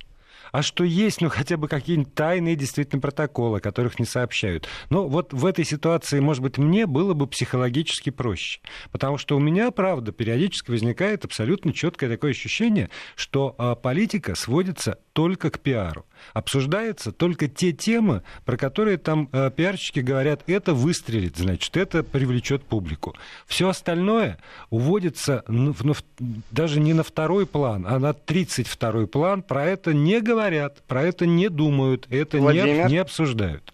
а 0.53 0.63
что 0.63 0.85
есть, 0.85 1.21
ну, 1.21 1.29
хотя 1.29 1.57
бы 1.57 1.69
какие-нибудь 1.69 2.15
тайные 2.15 2.57
действительно 2.57 3.01
протоколы, 3.01 3.59
о 3.59 3.61
которых 3.61 3.99
не 3.99 4.07
сообщают. 4.07 4.69
Но 4.91 5.09
вот 5.09 5.33
в 5.33 5.47
этой 5.47 5.65
ситуации, 5.65 6.21
может 6.21 6.43
быть, 6.43 6.59
мне 6.59 6.87
было 6.87 7.15
бы 7.15 7.27
психологически 7.27 8.11
проще. 8.11 8.61
Потому 8.91 9.19
что 9.19 9.37
у 9.37 9.41
меня, 9.41 9.71
правда, 9.71 10.13
периодически 10.13 10.71
возникает 10.71 11.25
абсолютно 11.25 11.73
четкое 11.73 12.11
такое 12.11 12.33
ощущение, 12.33 12.91
что 13.17 13.55
а, 13.59 13.75
политика 13.75 14.35
сводится 14.35 14.99
только 15.13 15.51
к 15.51 15.61
пиару 15.61 16.07
обсуждаются 16.33 17.13
только 17.13 17.49
те 17.49 17.73
темы, 17.73 18.23
про 18.45 18.57
которые 18.57 18.99
там 18.99 19.29
э, 19.33 19.51
пиарщики 19.55 20.01
говорят, 20.01 20.43
это 20.47 20.75
выстрелит, 20.75 21.37
значит, 21.37 21.77
это 21.77 22.03
привлечет 22.03 22.63
публику. 22.65 23.15
Все 23.47 23.69
остальное 23.69 24.39
уводится 24.71 25.45
ну, 25.49 25.73
в, 25.73 26.03
даже 26.51 26.81
не 26.81 26.93
на 26.93 27.03
второй 27.03 27.47
план, 27.47 27.87
а 27.89 27.99
на 27.99 28.11
32-й 28.11 29.07
план. 29.07 29.43
Про 29.43 29.67
это 29.67 29.93
не 29.93 30.21
говорят, 30.21 30.83
про 30.87 31.03
это 31.03 31.27
не 31.27 31.49
думают, 31.49 32.07
это 32.11 32.39
не, 32.41 32.89
не 32.89 32.99
обсуждают. 32.99 33.73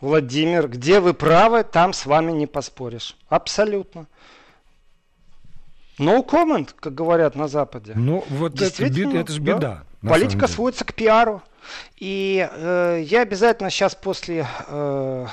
Владимир, 0.00 0.68
где 0.68 1.00
вы 1.00 1.14
правы, 1.14 1.64
там 1.64 1.92
с 1.92 2.04
вами 2.04 2.32
не 2.32 2.46
поспоришь. 2.46 3.16
Абсолютно. 3.28 4.06
No 5.98 6.26
comment, 6.26 6.68
как 6.78 6.94
говорят 6.94 7.36
на 7.36 7.48
Западе. 7.48 7.92
Ну, 7.94 8.24
вот 8.28 8.60
это, 8.60 8.84
это 8.84 9.32
же 9.32 9.40
беда. 9.40 9.84
Да? 10.02 10.10
Политика 10.10 10.46
сводится 10.46 10.84
к 10.84 10.94
пиару. 10.94 11.42
И 11.96 12.48
э, 12.50 13.02
я 13.04 13.22
обязательно 13.22 13.70
сейчас 13.70 13.94
после 13.94 14.46
э, 14.68 15.26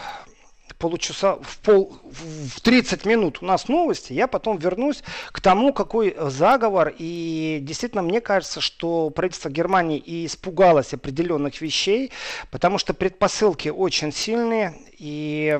получаса, 0.84 1.38
в, 1.42 1.60
пол, 1.60 1.98
в 2.04 2.60
30 2.60 3.06
минут 3.06 3.38
у 3.42 3.46
нас 3.46 3.70
новости, 3.70 4.12
я 4.12 4.28
потом 4.28 4.58
вернусь 4.58 5.02
к 5.32 5.40
тому, 5.40 5.72
какой 5.72 6.14
заговор. 6.20 6.94
И 6.98 7.60
действительно, 7.62 8.02
мне 8.02 8.20
кажется, 8.20 8.60
что 8.60 9.10
правительство 9.10 9.50
Германии 9.50 9.98
и 9.98 10.26
испугалось 10.26 10.94
определенных 10.94 11.62
вещей, 11.62 12.12
потому 12.52 12.78
что 12.78 12.94
предпосылки 12.94 13.70
очень 13.70 14.12
сильные. 14.12 14.76
И 15.04 15.60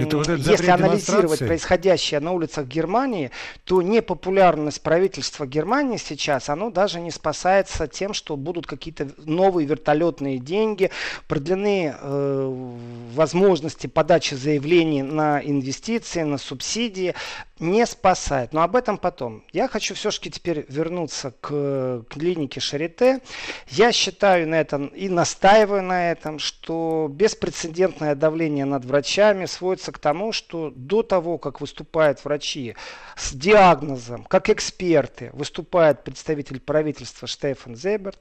это 0.00 0.18
вот 0.18 0.28
если 0.28 0.70
анализировать 0.70 1.40
происходящее 1.40 2.20
на 2.20 2.30
улицах 2.30 2.68
Германии, 2.68 3.32
то 3.64 3.82
непопулярность 3.82 4.82
правительства 4.82 5.48
Германии 5.48 5.96
сейчас, 5.96 6.48
оно 6.48 6.70
даже 6.70 7.00
не 7.00 7.10
спасается 7.10 7.88
тем, 7.88 8.14
что 8.14 8.36
будут 8.36 8.68
какие-то 8.68 9.08
новые 9.16 9.66
вертолетные 9.66 10.38
деньги, 10.38 10.92
продлены 11.26 11.92
э, 12.00 12.68
возможности 13.14 13.88
подачи 13.88 14.34
заявлений 14.34 15.02
на 15.02 15.40
инвестиции, 15.40 16.22
на 16.22 16.38
субсидии 16.38 17.16
не 17.60 17.84
спасает. 17.86 18.52
Но 18.52 18.62
об 18.62 18.76
этом 18.76 18.98
потом. 18.98 19.42
Я 19.52 19.68
хочу 19.68 19.94
все-таки 19.94 20.30
теперь 20.30 20.64
вернуться 20.68 21.34
к 21.40 22.04
клинике 22.08 22.60
Шарите. 22.60 23.20
Я 23.68 23.92
считаю 23.92 24.48
на 24.48 24.60
этом 24.60 24.86
и 24.86 25.08
настаиваю 25.08 25.82
на 25.82 26.12
этом, 26.12 26.38
что 26.38 27.08
беспрецедентное 27.10 28.14
давление 28.14 28.64
над 28.68 28.84
врачами 28.84 29.46
сводится 29.46 29.92
к 29.92 29.98
тому, 29.98 30.32
что 30.32 30.72
до 30.74 31.02
того, 31.02 31.38
как 31.38 31.60
выступают 31.60 32.24
врачи 32.24 32.76
с 33.16 33.32
диагнозом, 33.32 34.24
как 34.24 34.50
эксперты, 34.50 35.30
выступает 35.32 36.04
представитель 36.04 36.60
правительства 36.60 37.26
Штефан 37.26 37.74
Зеберт, 37.74 38.18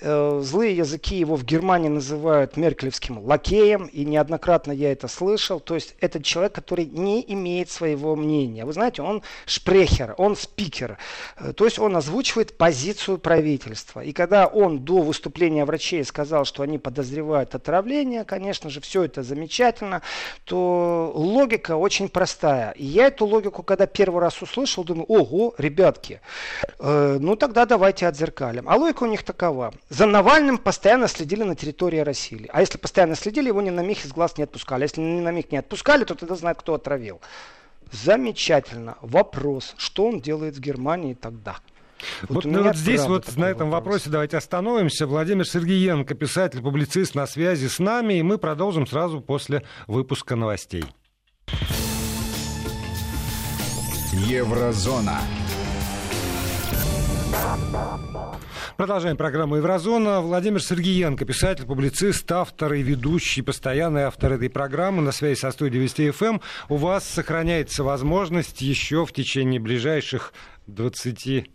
э, 0.00 0.40
злые 0.42 0.76
языки 0.76 1.16
его 1.16 1.36
в 1.36 1.44
Германии 1.44 1.88
называют 1.88 2.56
меркелевским 2.56 3.18
лакеем, 3.20 3.86
и 3.86 4.04
неоднократно 4.04 4.72
я 4.72 4.92
это 4.92 5.08
слышал. 5.08 5.60
То 5.60 5.74
есть 5.74 5.94
это 6.00 6.22
человек, 6.22 6.52
который 6.52 6.84
не 6.84 7.24
имеет 7.32 7.70
своего 7.70 8.14
мнения 8.16 8.66
вы 8.66 8.72
знаете, 8.72 9.02
он 9.02 9.22
шпрехер, 9.46 10.14
он 10.18 10.36
спикер. 10.36 10.98
Э, 11.38 11.52
то 11.52 11.64
есть 11.64 11.78
он 11.78 11.96
озвучивает 11.96 12.58
позицию 12.58 13.18
правительства. 13.18 14.00
И 14.00 14.12
когда 14.12 14.46
он 14.46 14.80
до 14.80 15.00
выступления 15.00 15.64
врачей 15.64 16.04
сказал, 16.04 16.44
что 16.44 16.62
они 16.62 16.78
подозревают 16.78 17.54
отравление, 17.54 18.24
конечно 18.24 18.68
же, 18.68 18.80
все 18.80 19.04
это 19.04 19.22
замечательно, 19.22 19.75
то 20.44 21.12
логика 21.14 21.76
очень 21.76 22.08
простая. 22.08 22.72
И 22.72 22.84
я 22.84 23.06
эту 23.06 23.26
логику, 23.26 23.62
когда 23.62 23.86
первый 23.86 24.20
раз 24.20 24.40
услышал, 24.42 24.84
думаю, 24.84 25.04
ого, 25.06 25.54
ребятки, 25.58 26.20
э, 26.78 27.18
ну 27.20 27.36
тогда 27.36 27.64
давайте 27.66 28.06
отзеркалим. 28.06 28.68
А 28.68 28.76
логика 28.76 29.04
у 29.04 29.06
них 29.06 29.22
такова. 29.22 29.72
За 29.88 30.06
Навальным 30.06 30.58
постоянно 30.58 31.08
следили 31.08 31.42
на 31.42 31.54
территории 31.54 31.98
России. 31.98 32.48
А 32.52 32.60
если 32.60 32.78
постоянно 32.78 33.16
следили, 33.16 33.48
его 33.48 33.62
ни 33.62 33.70
на 33.70 33.80
миг 33.80 34.04
из 34.04 34.12
глаз 34.12 34.38
не 34.38 34.44
отпускали. 34.44 34.82
Если 34.82 35.00
ни 35.00 35.20
на 35.20 35.30
миг 35.30 35.52
не 35.52 35.58
отпускали, 35.58 36.04
то 36.04 36.14
тогда 36.14 36.34
знают, 36.34 36.58
кто 36.58 36.74
отравил. 36.74 37.20
Замечательно. 37.92 38.96
Вопрос, 39.00 39.74
что 39.76 40.06
он 40.06 40.20
делает 40.20 40.56
в 40.56 40.60
Германии 40.60 41.14
тогда? 41.14 41.56
Вот, 42.22 42.44
вот, 42.44 42.44
ну, 42.44 42.62
вот 42.62 42.76
здесь 42.76 43.04
вот 43.06 43.36
на 43.36 43.46
этом 43.46 43.70
вопрос. 43.70 43.86
вопросе 43.86 44.10
давайте 44.10 44.36
остановимся. 44.36 45.06
Владимир 45.06 45.46
Сергеенко, 45.46 46.14
писатель, 46.14 46.60
публицист 46.60 47.14
на 47.14 47.26
связи 47.26 47.66
с 47.66 47.78
нами, 47.78 48.14
и 48.14 48.22
мы 48.22 48.38
продолжим 48.38 48.86
сразу 48.86 49.20
после 49.20 49.62
выпуска 49.86 50.36
новостей. 50.36 50.84
Еврозона. 54.12 55.20
Продолжаем 58.76 59.16
программу 59.16 59.56
«Еврозона». 59.56 60.20
Владимир 60.20 60.62
Сергеенко, 60.62 61.24
писатель, 61.24 61.64
публицист, 61.64 62.30
автор 62.30 62.74
и 62.74 62.82
ведущий, 62.82 63.40
постоянный 63.40 64.02
автор 64.02 64.34
этой 64.34 64.50
программы 64.50 65.00
на 65.00 65.12
связи 65.12 65.38
со 65.38 65.50
студией 65.50 65.82
Вести 65.82 66.10
ФМ. 66.10 66.24
Эм. 66.24 66.40
У 66.68 66.76
вас 66.76 67.08
сохраняется 67.08 67.84
возможность 67.84 68.60
еще 68.60 69.06
в 69.06 69.12
течение 69.12 69.60
ближайших 69.60 70.34
20... 70.66 71.50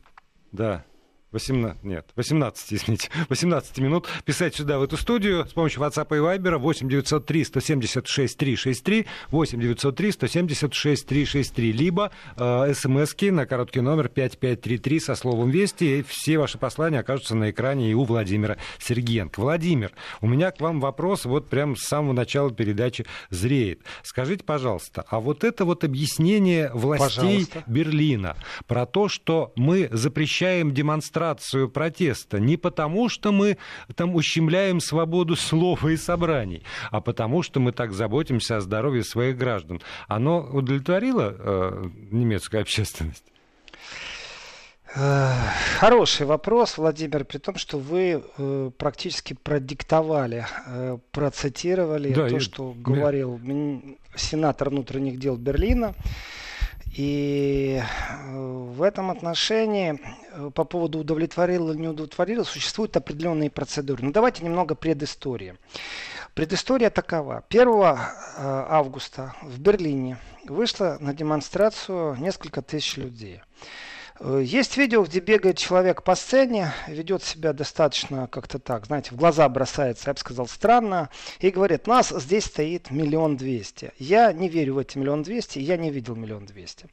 Да, 0.51 0.83
18, 1.31 1.83
нет, 1.83 2.09
18, 2.15 2.73
извините, 2.73 3.09
18 3.29 3.77
минут 3.79 4.07
писать 4.25 4.55
сюда, 4.55 4.79
в 4.79 4.83
эту 4.83 4.97
студию, 4.97 5.47
с 5.47 5.53
помощью 5.53 5.81
WhatsApp 5.81 6.07
и 6.09 6.19
Viber 6.19 6.57
8 6.57 6.89
903 6.89 7.45
176 7.45 8.37
363, 8.37 9.07
8 9.29 9.59
903 9.59 10.11
176 10.11 11.07
363, 11.07 11.71
либо 11.71 12.11
э, 12.35 12.73
смски 12.73 13.31
на 13.31 13.45
короткий 13.45 13.79
номер 13.79 14.09
5533 14.09 14.99
со 14.99 15.15
словом 15.15 15.49
«Вести», 15.51 15.99
и 15.99 16.03
все 16.03 16.37
ваши 16.37 16.57
послания 16.57 16.99
окажутся 16.99 17.35
на 17.35 17.51
экране 17.51 17.91
и 17.91 17.93
у 17.93 18.03
Владимира 18.03 18.57
Сергеенко. 18.79 19.39
Владимир, 19.39 19.93
у 20.19 20.27
меня 20.27 20.51
к 20.51 20.59
вам 20.59 20.81
вопрос 20.81 21.23
вот 21.23 21.49
прямо 21.49 21.75
с 21.77 21.83
самого 21.83 22.11
начала 22.11 22.51
передачи 22.51 23.05
зреет. 23.29 23.81
Скажите, 24.03 24.43
пожалуйста, 24.43 25.05
а 25.07 25.21
вот 25.21 25.45
это 25.45 25.63
вот 25.63 25.85
объяснение 25.85 26.71
властей 26.73 27.45
пожалуйста. 27.45 27.63
Берлина 27.67 28.35
про 28.67 28.85
то, 28.85 29.07
что 29.07 29.53
мы 29.55 29.87
запрещаем 29.91 30.73
демонстрацию 30.73 31.20
демонстрацию 31.21 31.69
протеста 31.69 32.39
не 32.39 32.57
потому, 32.57 33.09
что 33.09 33.31
мы 33.31 33.57
там 33.95 34.15
ущемляем 34.15 34.79
свободу 34.79 35.35
слова 35.35 35.89
и 35.89 35.97
собраний, 35.97 36.63
а 36.89 37.01
потому, 37.01 37.43
что 37.43 37.59
мы 37.59 37.71
так 37.71 37.93
заботимся 37.93 38.57
о 38.57 38.61
здоровье 38.61 39.03
своих 39.03 39.37
граждан. 39.37 39.81
Оно 40.07 40.41
удовлетворило 40.41 41.35
э, 41.37 41.89
немецкую 42.11 42.61
общественность? 42.61 43.23
Э, 44.95 45.33
хороший 45.79 46.25
вопрос, 46.25 46.77
Владимир, 46.77 47.23
при 47.23 47.37
том, 47.37 47.55
что 47.55 47.77
вы 47.77 48.23
э, 48.37 48.71
практически 48.77 49.33
продиктовали, 49.33 50.45
э, 50.65 50.97
процитировали 51.11 52.13
да, 52.13 52.27
то, 52.27 52.35
я... 52.35 52.39
что 52.39 52.73
говорил 52.75 53.39
сенатор 54.15 54.69
внутренних 54.69 55.19
дел 55.19 55.37
Берлина. 55.37 55.93
И 56.93 57.81
э, 57.81 58.35
в 58.35 58.81
этом 58.83 59.11
отношении 59.11 59.99
э, 60.33 60.51
по 60.53 60.65
поводу 60.65 60.99
удовлетворил 60.99 61.71
или 61.71 61.77
не 61.77 61.87
удовлетворил 61.87 62.43
существуют 62.43 62.97
определенные 62.97 63.49
процедуры. 63.49 64.03
Но 64.03 64.11
давайте 64.11 64.43
немного 64.43 64.75
предыстории. 64.75 65.55
Предыстория 66.33 66.89
такова. 66.89 67.43
1 67.49 67.67
э, 67.69 67.95
августа 68.37 69.33
в 69.41 69.59
Берлине 69.59 70.17
вышло 70.45 70.97
на 70.99 71.13
демонстрацию 71.13 72.15
несколько 72.15 72.61
тысяч 72.61 72.97
людей. 72.97 73.41
Э, 74.23 74.41
есть 74.43 74.77
видео, 74.77 75.03
где 75.03 75.19
бегает 75.19 75.57
человек 75.57 76.03
по 76.03 76.13
сцене, 76.13 76.71
ведет 76.87 77.23
себя 77.23 77.53
достаточно 77.53 78.27
как-то 78.27 78.59
так, 78.59 78.85
знаете, 78.85 79.11
в 79.11 79.15
глаза 79.15 79.49
бросается, 79.49 80.09
я 80.09 80.13
бы 80.13 80.19
сказал, 80.19 80.47
странно, 80.47 81.09
и 81.39 81.49
говорит, 81.49 81.87
нас 81.87 82.09
здесь 82.09 82.45
стоит 82.45 82.91
миллион 82.91 83.35
двести. 83.35 83.91
Я 83.97 84.31
не 84.31 84.47
верю 84.47 84.75
в 84.75 84.77
эти 84.77 84.99
миллион 84.99 85.23
двести, 85.23 85.57
я 85.57 85.75
не 85.75 85.89
видел 85.89 86.15
миллион 86.15 86.45
двести. 86.45 86.85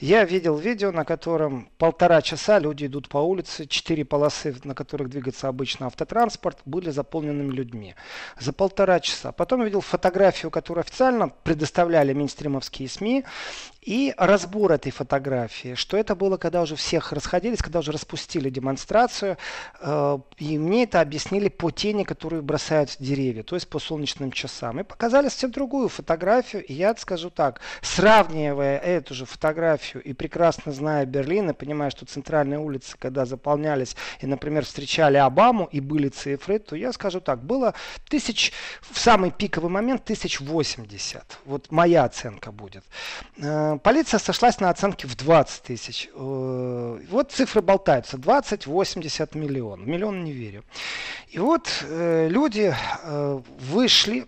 Я 0.00 0.24
видел 0.24 0.56
видео, 0.56 0.90
на 0.90 1.04
котором 1.04 1.68
полтора 1.78 2.20
часа 2.20 2.58
люди 2.58 2.86
идут 2.86 3.08
по 3.08 3.18
улице, 3.18 3.66
четыре 3.66 4.04
полосы, 4.04 4.56
на 4.64 4.74
которых 4.74 5.08
двигается 5.08 5.46
обычно 5.46 5.86
автотранспорт, 5.86 6.58
были 6.64 6.90
заполненными 6.90 7.52
людьми. 7.52 7.94
За 8.40 8.52
полтора 8.52 8.98
часа. 8.98 9.30
Потом 9.30 9.62
видел 9.62 9.82
фотографию, 9.82 10.50
которую 10.50 10.82
официально 10.82 11.28
предоставляли 11.28 12.12
мейнстримовские 12.12 12.88
СМИ, 12.88 13.24
и 13.82 14.14
разбор 14.16 14.72
этой 14.72 14.92
фотографии, 14.92 15.74
что 15.74 15.96
это 15.96 16.14
было, 16.14 16.36
когда 16.36 16.62
уже 16.62 16.76
всех 16.76 17.12
расходились, 17.12 17.58
когда 17.58 17.80
уже 17.80 17.90
распустили 17.90 18.48
демонстрацию, 18.48 19.36
э, 19.80 20.18
и 20.38 20.56
мне 20.56 20.84
это 20.84 21.00
объяснили 21.00 21.48
по 21.48 21.72
тени, 21.72 22.04
которые 22.04 22.42
бросают 22.42 22.96
деревья, 23.00 23.42
то 23.42 23.56
есть 23.56 23.68
по 23.68 23.80
солнечным 23.80 24.30
часам. 24.30 24.78
И 24.78 24.84
показали 24.84 25.28
совсем 25.28 25.50
другую 25.50 25.88
фотографию, 25.88 26.64
и 26.64 26.72
я 26.72 26.94
скажу 26.94 27.28
так, 27.30 27.60
сравнивая 27.80 28.78
эту 28.78 29.14
же 29.14 29.26
фотографию 29.26 30.00
и 30.04 30.12
прекрасно 30.12 30.70
зная 30.70 31.04
Берлин, 31.04 31.50
и 31.50 31.52
понимая, 31.52 31.90
что 31.90 32.06
центральные 32.06 32.60
улицы, 32.60 32.96
когда 32.96 33.26
заполнялись, 33.26 33.96
и, 34.20 34.26
например, 34.26 34.64
встречали 34.64 35.16
Обаму, 35.16 35.68
и 35.72 35.80
были 35.80 36.08
цифры, 36.08 36.60
то 36.60 36.76
я 36.76 36.92
скажу 36.92 37.20
так, 37.20 37.42
было 37.42 37.74
тысяч, 38.08 38.52
в 38.80 38.98
самый 39.00 39.32
пиковый 39.32 39.70
момент 39.70 40.02
1080. 40.02 41.38
Вот 41.46 41.72
моя 41.72 42.04
оценка 42.04 42.52
будет. 42.52 42.84
Полиция 43.78 44.18
сошлась 44.18 44.60
на 44.60 44.70
оценке 44.70 45.06
в 45.06 45.16
20 45.16 45.62
тысяч. 45.62 46.08
Э, 46.14 47.00
вот 47.10 47.32
цифры 47.32 47.62
болтаются. 47.62 48.18
20, 48.18 48.66
80 48.66 49.34
миллион. 49.34 49.84
Миллион 49.86 50.24
не 50.24 50.32
верю. 50.32 50.64
И 51.28 51.38
вот 51.38 51.68
э, 51.82 52.28
люди 52.28 52.74
э, 53.02 53.40
вышли 53.58 54.26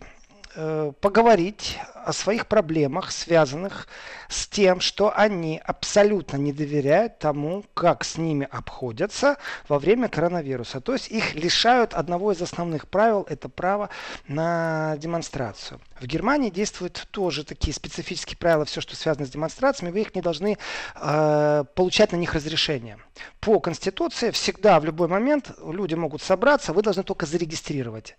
поговорить 1.00 1.80
о 2.04 2.12
своих 2.12 2.46
проблемах, 2.46 3.10
связанных 3.10 3.88
с 4.28 4.46
тем, 4.46 4.80
что 4.80 5.12
они 5.16 5.60
абсолютно 5.64 6.36
не 6.36 6.52
доверяют 6.52 7.18
тому, 7.18 7.64
как 7.74 8.04
с 8.04 8.16
ними 8.18 8.48
обходятся 8.50 9.36
во 9.68 9.78
время 9.78 10.08
коронавируса. 10.08 10.80
То 10.80 10.92
есть 10.92 11.08
их 11.08 11.34
лишают 11.34 11.94
одного 11.94 12.32
из 12.32 12.42
основных 12.42 12.88
правил, 12.88 13.26
это 13.28 13.48
право 13.48 13.90
на 14.28 14.96
демонстрацию. 14.98 15.80
В 16.00 16.06
Германии 16.06 16.50
действуют 16.50 17.06
тоже 17.10 17.44
такие 17.44 17.72
специфические 17.72 18.36
правила, 18.36 18.64
все, 18.64 18.80
что 18.80 18.96
связано 18.96 19.26
с 19.26 19.30
демонстрациями, 19.30 19.92
вы 19.92 20.00
их 20.02 20.14
не 20.14 20.22
должны 20.22 20.58
э, 20.96 21.64
получать 21.74 22.12
на 22.12 22.16
них 22.16 22.34
разрешение. 22.34 22.98
По 23.40 23.60
Конституции 23.60 24.30
всегда, 24.30 24.80
в 24.80 24.84
любой 24.84 25.08
момент 25.08 25.52
люди 25.62 25.94
могут 25.94 26.22
собраться, 26.22 26.72
вы 26.72 26.82
должны 26.82 27.04
только 27.04 27.26
зарегистрировать. 27.26 28.16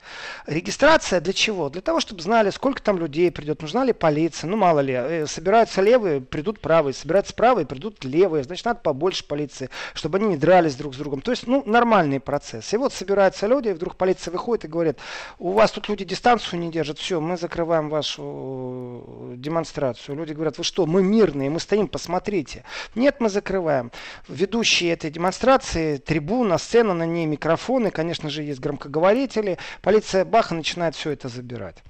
Регистрация 0.48 1.20
для 1.20 1.34
чего? 1.34 1.70
Для 1.70 1.82
того, 1.82 2.00
чтобы 2.00 2.22
знали, 2.22 2.50
сколько 2.50 2.82
там 2.82 2.98
людей 2.98 3.32
придет, 3.32 3.62
нужна 3.76 3.86
ли 3.88 3.94
полиция, 3.94 4.50
ну 4.50 4.56
мало 4.56 4.80
ли, 4.80 4.94
э, 4.94 5.28
собираются 5.28 5.82
левые, 5.82 6.22
придут 6.22 6.62
правые, 6.62 6.94
собираются 6.94 7.34
правые, 7.34 7.66
придут 7.66 8.06
левые, 8.06 8.46
значит 8.46 8.66
надо 8.66 8.80
побольше 8.80 9.28
полиции, 9.28 9.70
чтобы 9.94 10.18
они 10.18 10.28
не 10.28 10.38
дрались 10.38 10.76
друг 10.76 10.96
с 10.96 10.98
другом. 10.98 11.20
То 11.20 11.32
есть, 11.32 11.46
ну, 11.46 11.62
нормальный 11.66 12.22
процесс. 12.22 12.74
И 12.74 12.78
вот 12.78 12.94
собираются 12.94 13.48
люди, 13.48 13.70
и 13.70 13.74
вдруг 13.74 13.98
полиция 13.98 14.32
выходит 14.32 14.66
и 14.66 14.68
говорит, 14.70 14.98
у 15.40 15.52
вас 15.52 15.72
тут 15.72 15.90
люди 15.90 16.06
дистанцию 16.06 16.60
не 16.60 16.72
держат, 16.72 17.00
все, 17.00 17.20
мы 17.20 17.36
закрываем 17.36 17.90
вашу 17.90 19.04
э, 19.08 19.34
демонстрацию. 19.36 20.16
Люди 20.16 20.32
говорят, 20.32 20.58
вы 20.58 20.64
что, 20.64 20.86
мы 20.86 21.04
мирные, 21.04 21.50
мы 21.50 21.60
стоим, 21.60 21.90
посмотрите. 21.90 22.64
Нет, 22.96 23.18
мы 23.20 23.28
закрываем. 23.28 23.92
Ведущие 24.30 24.94
этой 24.94 25.12
демонстрации, 25.12 25.98
трибуна, 25.98 26.58
сцена, 26.58 26.94
на 26.94 27.06
ней 27.06 27.26
микрофоны, 27.26 27.92
конечно 27.92 28.30
же, 28.30 28.42
есть 28.42 28.62
громкоговорители. 28.62 29.58
Полиция 29.82 30.24
Баха 30.24 30.56
начинает 30.56 30.96
все 30.96 31.12
это 31.12 31.28
забирать. 31.28 31.84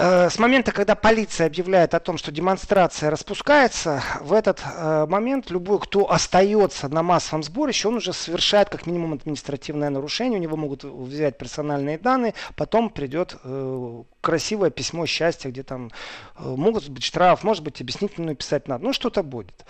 Э, 0.00 0.30
с 0.30 0.38
момента, 0.38 0.70
когда 0.70 0.94
полиция 0.94 1.48
объявляет 1.48 1.92
о 1.92 1.98
том, 1.98 2.18
что 2.18 2.30
демонстрация 2.30 3.10
распускается, 3.10 4.00
в 4.20 4.32
этот 4.32 4.62
э, 4.64 5.06
момент 5.08 5.50
любой, 5.50 5.80
кто 5.80 6.08
остается 6.08 6.88
на 6.88 7.02
массовом 7.02 7.42
сборище, 7.42 7.88
он 7.88 7.96
уже 7.96 8.12
совершает 8.12 8.68
как 8.68 8.86
минимум 8.86 9.14
административное 9.14 9.90
нарушение, 9.90 10.38
у 10.38 10.42
него 10.42 10.56
могут 10.56 10.84
взять 10.84 11.36
персональные 11.36 11.98
данные, 11.98 12.34
потом 12.54 12.90
придет 12.90 13.38
э, 13.42 14.02
красивое 14.20 14.70
письмо 14.70 15.04
счастья, 15.04 15.50
где 15.50 15.64
там 15.64 15.90
могут 16.38 16.88
быть 16.88 17.02
штраф, 17.02 17.42
может 17.42 17.64
быть 17.64 17.80
объяснительную 17.80 18.36
писать 18.36 18.68
надо, 18.68 18.84
ну 18.84 18.92
что-то 18.92 19.24
будет. 19.24 19.64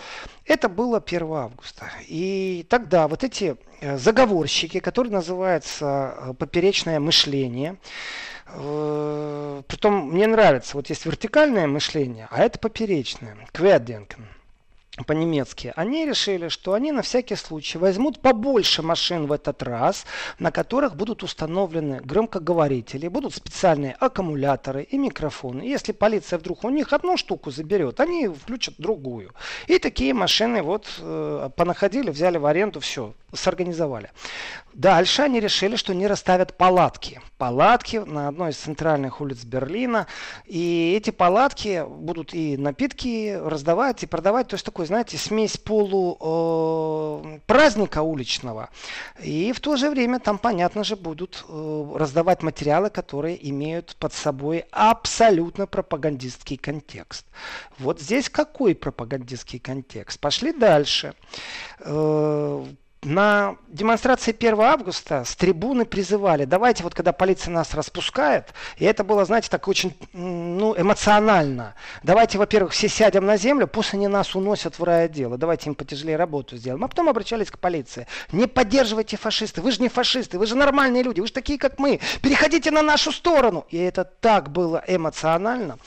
Это 0.45 0.69
было 0.69 0.99
1 0.99 1.33
августа. 1.33 1.91
И 2.07 2.67
тогда 2.69 3.09
вот 3.09 3.25
эти 3.25 3.57
заговорщики, 3.81 4.81
которые 4.81 5.13
называются 5.13 6.35
поперечное 6.39 7.01
мышление, 7.01 7.79
притом 9.67 10.11
мне 10.11 10.27
нравится, 10.27 10.77
вот 10.77 10.89
есть 10.89 11.07
вертикальное 11.07 11.67
мышление, 11.67 12.29
а 12.31 12.43
это 12.43 12.59
поперечное, 12.59 13.37
кведенкен 13.53 14.27
по-немецки, 15.05 15.73
они 15.77 16.07
решили, 16.07 16.49
что 16.49 16.73
они 16.73 16.93
на 16.93 17.03
всякий 17.03 17.37
случай 17.37 17.79
возьмут 17.79 18.21
побольше 18.21 18.83
машин 18.83 19.27
в 19.27 19.33
этот 19.33 19.63
раз, 19.63 20.05
на 20.39 20.51
которых 20.51 20.97
будут 20.97 21.23
установлены 21.23 22.01
громкоговорители, 22.01 23.09
будут 23.09 23.35
специальные 23.35 23.97
аккумуляторы 23.99 24.83
и 24.83 24.99
микрофоны. 24.99 25.63
Если 25.63 25.93
полиция 25.93 26.39
вдруг 26.39 26.65
у 26.65 26.71
них 26.71 26.93
одну 26.93 27.17
штуку 27.17 27.51
заберет, 27.51 28.01
они 28.01 28.29
включат 28.29 28.75
другую. 28.79 29.33
И 29.67 29.79
такие 29.79 30.15
машины 30.15 30.63
вот 30.63 30.87
э, 30.99 31.51
понаходили, 31.57 32.11
взяли 32.11 32.39
в 32.39 32.47
аренду, 32.47 32.81
все, 32.81 33.15
сорганизовали. 33.33 34.11
Дальше 34.79 35.23
они 35.23 35.41
решили, 35.41 35.75
что 35.75 35.93
не 35.93 36.07
расставят 36.07 36.57
палатки. 36.57 37.21
Палатки 37.37 37.97
на 37.97 38.29
одной 38.29 38.51
из 38.51 38.59
центральных 38.59 39.21
улиц 39.21 39.43
Берлина. 39.43 40.07
И 40.47 40.95
эти 40.97 41.11
палатки 41.11 41.85
будут 41.85 42.33
и 42.33 42.57
напитки 42.57 43.37
раздавать, 43.43 44.05
и 44.05 44.07
продавать. 44.07 44.47
То 44.47 44.55
есть 44.55 44.65
такой, 44.65 44.87
знаете, 44.87 45.19
смесь 45.19 45.57
полу 45.57 46.17
э, 47.25 47.39
праздника 47.47 48.03
уличного. 48.03 48.71
И 49.21 49.53
в 49.53 49.59
то 49.59 49.75
же 49.75 49.91
время 49.91 50.21
там, 50.21 50.39
понятно 50.39 50.85
же, 50.85 50.95
будут 50.95 51.45
э, 51.49 51.93
раздавать 51.97 52.45
материалы, 52.45 52.89
которые 52.89 53.37
имеют 53.51 53.97
под 53.97 54.13
собой 54.13 54.65
абсолютно 54.71 55.67
пропагандистский 55.67 56.57
контекст. 56.57 57.27
Вот 57.81 58.01
здесь 58.01 58.31
какой 58.31 58.77
пропагандистский 58.77 59.59
контекст? 59.59 60.21
Пошли 60.21 60.53
дальше. 60.53 61.15
Э, 61.81 62.65
на 63.03 63.57
демонстрации 63.69 64.35
1 64.37 64.61
августа 64.61 65.25
с 65.25 65.37
трибуны 65.37 65.85
призывали, 65.85 66.45
давайте 66.45 66.83
вот 66.83 66.95
когда 66.95 67.13
полиция 67.13 67.53
нас 67.53 67.75
распускает, 67.75 68.53
и 68.77 68.85
это 68.85 69.05
было, 69.05 69.25
знаете, 69.25 69.49
так 69.49 69.69
очень 69.69 69.97
ну, 70.13 70.75
эмоционально, 70.77 71.75
давайте, 72.03 72.39
во-первых, 72.39 72.73
все 72.73 72.89
сядем 72.89 73.25
на 73.25 73.37
землю, 73.37 73.67
пусть 73.67 73.95
они 73.95 74.09
нас 74.09 74.35
уносят 74.35 74.79
в 74.79 74.85
райотделы, 74.85 75.39
давайте 75.39 75.71
им 75.71 75.75
потяжелее 75.75 76.17
работу 76.17 76.57
сделаем. 76.57 76.85
А 76.85 76.89
потом 76.89 77.09
обращались 77.09 77.51
к 77.51 77.59
полиции, 77.59 78.07
не 78.33 78.47
поддерживайте 78.47 79.17
фашисты, 79.17 79.61
вы 79.61 79.73
же 79.73 79.81
не 79.81 79.89
фашисты, 79.89 80.39
вы 80.39 80.47
же 80.47 80.57
нормальные 80.57 81.03
люди, 81.03 81.21
вы 81.21 81.27
же 81.27 81.33
такие, 81.33 81.59
как 81.59 81.79
мы, 81.79 82.01
переходите 82.23 82.71
на 82.71 82.83
нашу 82.83 83.13
сторону. 83.13 83.67
И 83.71 83.79
это 83.79 84.05
так 84.05 84.51
было 84.51 84.83
эмоционально. 84.87 85.79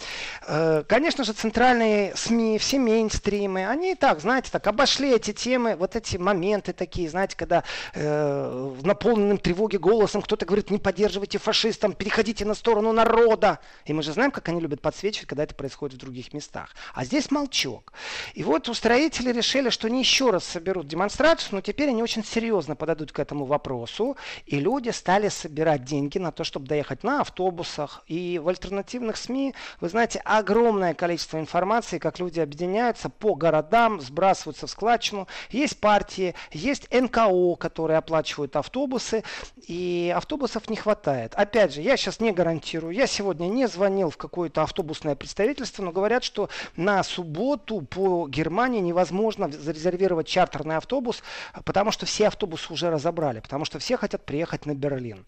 Э, 0.48 0.84
конечно 0.88 1.24
же, 1.24 1.34
центральные 1.34 2.16
СМИ, 2.16 2.58
все 2.58 2.80
мейнстримы, 2.80 3.68
они 3.68 3.96
так, 3.96 4.22
знаете, 4.22 4.50
так 4.52 4.66
обошли 4.68 5.14
эти 5.14 5.34
темы, 5.34 5.76
вот 5.76 5.96
эти 5.96 6.18
моменты 6.18 6.74
такие, 6.74 7.10
знаете, 7.12 7.38
когда 7.38 7.64
э, 7.94 8.76
наполненным 8.84 9.38
тревоги 9.38 9.78
голосом 9.78 10.22
кто-то 10.22 10.46
говорит, 10.46 10.72
не 10.72 10.80
поддерживайте 10.80 11.38
фашистам, 11.38 11.94
переходите 11.94 12.46
на 12.46 12.56
сторону 12.56 12.92
народа. 12.92 13.60
И 13.86 13.94
мы 13.94 14.04
же 14.04 14.14
знаем, 14.14 14.32
как 14.32 14.50
они 14.50 14.60
любят 14.60 14.82
подсвечивать, 14.82 15.28
когда 15.28 15.44
это 15.44 15.54
происходит 15.56 15.98
в 15.98 16.00
других 16.00 16.34
местах. 16.34 16.70
А 16.94 17.06
здесь 17.06 17.32
молчок. 17.32 17.94
И 18.34 18.44
вот 18.44 18.68
устроители 18.70 19.32
решили, 19.32 19.70
что 19.70 19.88
они 19.88 20.00
еще 20.00 20.32
раз 20.32 20.44
соберут 20.44 20.88
демонстрацию, 20.88 21.56
но 21.56 21.62
теперь 21.62 21.90
они 21.90 22.02
очень 22.02 22.24
серьезно 22.24 22.76
подойдут 22.76 23.12
к 23.12 23.20
этому 23.20 23.46
вопросу. 23.46 24.18
И 24.46 24.60
люди 24.60 24.90
стали 24.90 25.30
собирать 25.30 25.84
деньги 25.84 26.18
на 26.18 26.32
то, 26.32 26.44
чтобы 26.44 26.68
доехать 26.68 27.04
на 27.04 27.22
автобусах. 27.22 28.04
И 28.08 28.40
в 28.40 28.48
альтернативных 28.48 29.18
СМИ, 29.18 29.54
вы 29.80 29.90
знаете, 29.90 30.22
огромное 30.26 30.94
количество 30.94 31.40
информации, 31.40 32.00
как 32.00 32.20
люди 32.20 32.40
объединяются 32.40 33.10
по 33.10 33.36
городам, 33.36 34.00
сбрасываются 34.02 34.68
в 34.68 34.70
складчину. 34.70 35.28
Есть 35.50 35.80
партии, 35.80 36.36
есть 36.52 36.88
НКО, 36.92 37.56
которые 37.56 37.98
оплачивают 37.98 38.56
автобусы, 38.56 39.24
и 39.68 40.14
автобусов 40.16 40.70
не 40.70 40.76
хватает. 40.76 41.34
Опять 41.36 41.74
же, 41.74 41.82
я 41.82 41.98
сейчас 41.98 42.20
не 42.20 42.32
гарантирую, 42.32 42.94
я 42.94 43.08
сегодня 43.08 43.48
не 43.48 43.68
звонил 43.68 44.10
в 44.10 44.18
какое-то 44.18 44.64
автобусное 44.64 45.16
представительство, 45.16 45.84
но 45.84 45.92
говорят, 45.92 46.24
что 46.24 46.50
на 46.76 47.04
субботу 47.04 47.82
по 47.82 48.28
Германии 48.28 48.80
невозможно 48.80 49.50
зарезервировать 49.50 50.28
чартерный 50.28 50.78
автобус, 50.78 51.24
потому 51.66 51.92
что 51.92 52.06
все 52.06 52.28
автобусы 52.28 52.72
уже 52.74 52.90
разобрали, 52.90 53.40
потому 53.40 53.66
что 53.66 53.80
все 53.80 53.98
хотят 53.98 54.26
приехать 54.26 54.66
на 54.66 54.76
Берлин. 54.76 55.26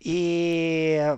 И 0.00 1.16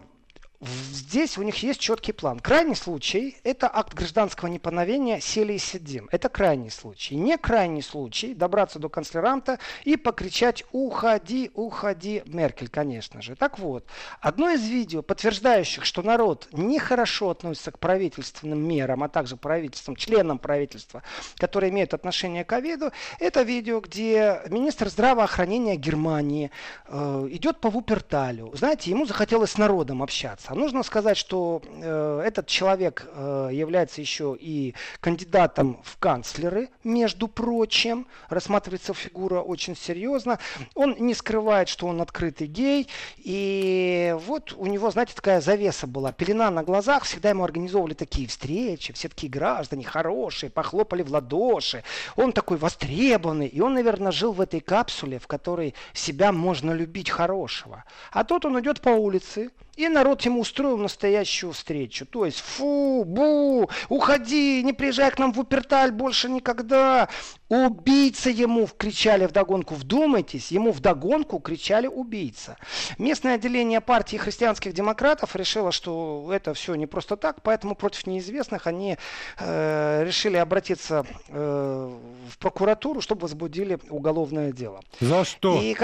Здесь 0.63 1.39
у 1.39 1.43
них 1.43 1.63
есть 1.63 1.81
четкий 1.81 2.13
план. 2.13 2.39
Крайний 2.39 2.77
случай– 2.77 3.39
это 3.45 3.71
акт 3.73 3.95
гражданского 3.95 4.49
неповиновения 4.49 5.19
«сели 5.19 5.55
и 5.55 5.59
сидим». 5.59 6.07
Это 6.13 6.29
крайний 6.29 6.71
случай. 6.71 7.17
Не 7.17 7.39
крайний 7.39 7.81
случай– 7.81 8.35
добраться 8.37 8.79
до 8.79 8.91
канцлеранта 8.91 9.59
и 9.85 9.97
покричать 9.97 10.65
«Уходи, 10.71 11.51
уходи, 11.55 12.23
Меркель», 12.27 12.69
конечно 12.69 13.23
же. 13.23 13.37
Так 13.37 13.59
вот, 13.59 13.87
одно 14.21 14.51
из 14.51 14.63
видео, 14.69 15.01
подтверждающих, 15.01 15.87
что 15.87 16.03
народ 16.03 16.47
нехорошо 16.53 17.31
относится 17.31 17.73
к 17.73 17.79
правительственным 17.79 18.63
мерам, 18.63 19.03
а 19.03 19.09
также 19.09 19.39
правительствам, 19.39 19.97
членам 19.97 20.39
правительства, 20.39 21.03
которые 21.39 21.71
имеют 21.71 21.95
отношение 21.95 22.45
к 22.45 22.51
ковиду, 22.51 22.93
это 23.19 23.41
видео, 23.43 23.81
где 23.81 24.43
министр 24.51 24.91
здравоохранения 24.91 25.77
Германии 25.77 26.51
э, 26.87 27.29
идет 27.31 27.61
по 27.61 27.71
Вуперталю. 27.71 28.53
Знаете, 28.55 28.91
ему 28.91 29.07
захотелось 29.07 29.53
с 29.53 29.57
народом 29.59 30.03
общаться. 30.03 30.50
А 30.51 30.57
нужно 30.57 30.83
сказать, 30.83 31.17
что 31.17 31.63
э, 31.65 32.23
этот 32.27 32.49
человек 32.49 33.07
э, 33.07 33.51
является 33.53 34.01
еще 34.01 34.37
и 34.37 34.75
кандидатом 34.99 35.81
в 35.85 35.97
канцлеры, 35.97 36.71
между 36.83 37.29
прочим. 37.29 38.09
Рассматривается 38.29 38.93
фигура 38.93 39.43
очень 39.43 39.77
серьезно. 39.77 40.41
Он 40.75 40.97
не 40.99 41.15
скрывает, 41.15 41.69
что 41.69 41.87
он 41.87 42.01
открытый 42.01 42.49
гей. 42.49 42.89
И 43.19 44.13
вот 44.27 44.53
у 44.57 44.67
него, 44.67 44.91
знаете, 44.91 45.15
такая 45.15 45.41
завеса 45.41 45.87
была. 45.87 46.11
Пелена 46.11 46.51
на 46.51 46.65
глазах. 46.65 47.05
Всегда 47.05 47.29
ему 47.29 47.45
организовывали 47.45 47.95
такие 47.95 48.27
встречи. 48.27 48.93
Все 48.93 49.09
такие 49.09 49.31
граждане 49.31 49.85
хорошие, 49.85 50.51
похлопали 50.51 51.05
в 51.05 51.13
ладоши. 51.13 51.85
Он 52.17 52.33
такой 52.33 52.57
востребованный. 52.57 53.47
И 53.47 53.61
он, 53.61 53.75
наверное, 53.75 54.11
жил 54.11 54.33
в 54.33 54.41
этой 54.41 54.59
капсуле, 54.59 55.21
в 55.21 55.29
которой 55.29 55.77
себя 55.93 56.33
можно 56.33 56.73
любить 56.73 57.09
хорошего. 57.09 57.85
А 58.11 58.25
тут 58.25 58.45
он 58.47 58.59
идет 58.59 58.81
по 58.81 58.89
улице 58.89 59.51
И 59.81 59.89
народ 59.89 60.21
ему 60.27 60.41
устроил 60.41 60.77
настоящую 60.77 61.53
встречу. 61.53 62.05
То 62.05 62.27
есть, 62.27 62.41
фу, 62.41 63.03
бу, 63.07 63.71
уходи, 63.89 64.63
не 64.63 64.75
приезжай 64.75 65.11
к 65.11 65.19
нам 65.19 65.33
в 65.33 65.41
Уперталь 65.41 65.91
больше 65.91 66.29
никогда. 66.29 67.09
Убийца 67.49 68.29
ему 68.29 68.67
кричали 68.67 69.25
вдогонку, 69.25 69.75
вдумайтесь, 69.75 70.53
ему 70.53 70.73
вдогонку 70.73 71.39
кричали 71.39 71.87
убийца. 71.87 72.59
Местное 72.99 73.37
отделение 73.37 73.81
партии 73.81 74.19
христианских 74.19 74.75
демократов 74.75 75.35
решило, 75.35 75.73
что 75.73 76.29
это 76.31 76.53
все 76.53 76.75
не 76.75 76.87
просто 76.87 77.17
так, 77.17 77.41
поэтому 77.41 77.75
против 77.75 78.07
неизвестных 78.07 78.67
они 78.67 78.99
э, 79.39 80.05
решили 80.05 80.37
обратиться 80.37 81.07
э, 81.29 81.99
в 82.29 82.37
прокуратуру, 82.37 83.01
чтобы 83.01 83.23
возбудили 83.23 83.79
уголовное 83.89 84.53
дело. 84.53 84.83
За 85.01 85.25
что? 85.25 85.59
И... 85.59 85.75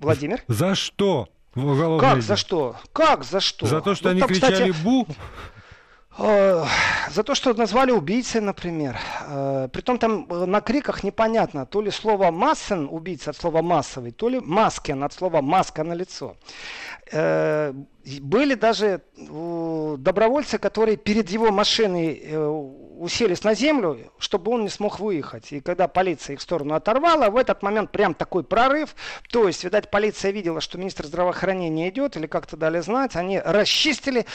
Владимир? 0.00 0.42
За 0.48 0.74
что? 0.74 1.28
Уголовное 1.54 2.00
как 2.00 2.12
дело? 2.14 2.22
за 2.22 2.36
что? 2.36 2.76
Как 2.92 3.24
за 3.24 3.40
что? 3.40 3.66
За 3.66 3.80
то, 3.80 3.94
что 3.94 4.04
ну, 4.06 4.10
они 4.10 4.20
там, 4.20 4.28
кричали 4.28 4.70
кстати, 4.70 4.84
«бу»? 4.84 5.06
Э, 6.16 6.64
за 7.10 7.24
то, 7.24 7.34
что 7.34 7.54
назвали 7.54 7.90
убийцей, 7.90 8.40
например. 8.40 8.96
Э, 9.26 9.68
притом 9.72 9.98
там 9.98 10.26
э, 10.30 10.44
на 10.46 10.60
криках 10.60 11.02
непонятно, 11.02 11.66
то 11.66 11.80
ли 11.80 11.90
слово 11.90 12.30
«массен» 12.30 12.88
убийца 12.90 13.30
от 13.30 13.36
слова 13.36 13.62
«массовый», 13.62 14.12
то 14.12 14.28
ли 14.28 14.40
«маскен» 14.40 15.02
от 15.02 15.12
слова 15.12 15.40
«маска 15.42 15.82
на 15.82 15.94
лицо. 15.94 16.36
Были 17.12 18.54
даже 18.54 19.02
добровольцы, 19.16 20.58
которые 20.58 20.96
перед 20.96 21.30
его 21.30 21.50
машиной 21.50 22.22
уселись 23.04 23.44
на 23.44 23.54
землю, 23.54 23.98
чтобы 24.18 24.50
он 24.52 24.62
не 24.62 24.68
смог 24.68 24.98
выехать. 24.98 25.52
И 25.52 25.60
когда 25.60 25.88
полиция 25.88 26.34
их 26.34 26.40
в 26.40 26.42
сторону 26.42 26.74
оторвала, 26.74 27.30
в 27.30 27.36
этот 27.36 27.62
момент 27.62 27.90
прям 27.90 28.14
такой 28.14 28.42
прорыв. 28.42 28.96
То 29.30 29.46
есть, 29.46 29.62
видать, 29.64 29.90
полиция 29.90 30.30
видела, 30.30 30.60
что 30.60 30.78
министр 30.78 31.06
здравоохранения 31.06 31.90
идет, 31.90 32.16
или 32.16 32.26
как-то 32.26 32.56
дали 32.56 32.80
знать. 32.80 33.16
Они 33.16 33.38
расчистили. 33.38 34.26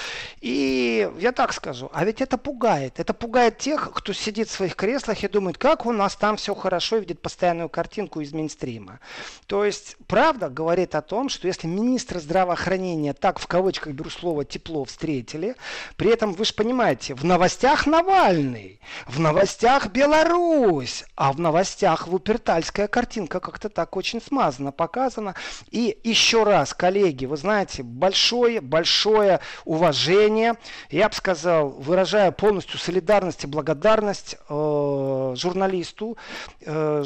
И 0.42 1.10
я 1.20 1.32
так 1.32 1.54
скажу, 1.54 1.90
а 1.94 2.06
ведь 2.06 2.22
это 2.22 2.38
пугает. 2.38 3.00
Это 3.00 3.14
пугает 3.14 3.58
тех, 3.58 3.92
кто 3.92 4.14
сидит 4.14 4.50
в 4.50 4.52
своих 4.52 4.76
креслах 4.76 5.24
и 5.24 5.28
думает, 5.28 5.58
как 5.58 5.86
у 5.86 5.92
нас 5.92 6.16
там 6.16 6.38
все 6.38 6.54
хорошо, 6.54 6.98
и 6.98 7.00
видит 7.02 7.22
постоянную 7.22 7.70
картинку 7.70 8.22
из 8.22 8.34
мейнстрима. 8.34 9.00
То 9.48 9.66
есть, 9.66 9.98
правда 10.08 10.50
говорит 10.50 10.96
о 10.96 11.02
том, 11.02 11.30
что 11.30 11.48
если 11.48 11.68
министр 11.68 12.20
здравоохранения 12.20 13.14
так 13.14 13.40
в 13.40 13.48
кавычках 13.48 13.94
беру 13.94 14.10
слово 14.10 14.46
тепло 14.46 14.86
встретили, 14.86 15.56
при 15.96 16.12
этом, 16.12 16.34
вы 16.34 16.46
же 16.46 16.54
понимаете, 16.54 17.16
в 17.16 17.24
новостях 17.24 17.88
Навальный, 17.88 18.59
Навальный. 18.60 18.80
В 19.08 19.20
новостях 19.20 19.88
Беларусь. 19.88 21.06
А 21.16 21.32
в 21.32 21.40
новостях 21.40 22.08
Вупертальская 22.08 22.88
картинка 22.88 23.40
как-то 23.40 23.70
так 23.70 23.96
очень 23.96 24.22
смазанно 24.22 24.72
показана. 24.72 25.36
И 25.72 25.98
еще 26.04 26.44
раз, 26.44 26.74
коллеги, 26.74 27.26
вы 27.26 27.38
знаете, 27.38 27.84
большое-большое 27.84 29.40
уважение. 29.66 30.56
Я 30.90 31.10
бы 31.10 31.16
сказал, 31.16 31.70
выражаю 31.70 32.32
полностью 32.32 32.80
солидарность 32.80 33.44
и 33.44 33.48
благодарность 33.48 34.38
э, 34.50 35.34
журналисту, 35.36 36.18
э, 36.62 37.04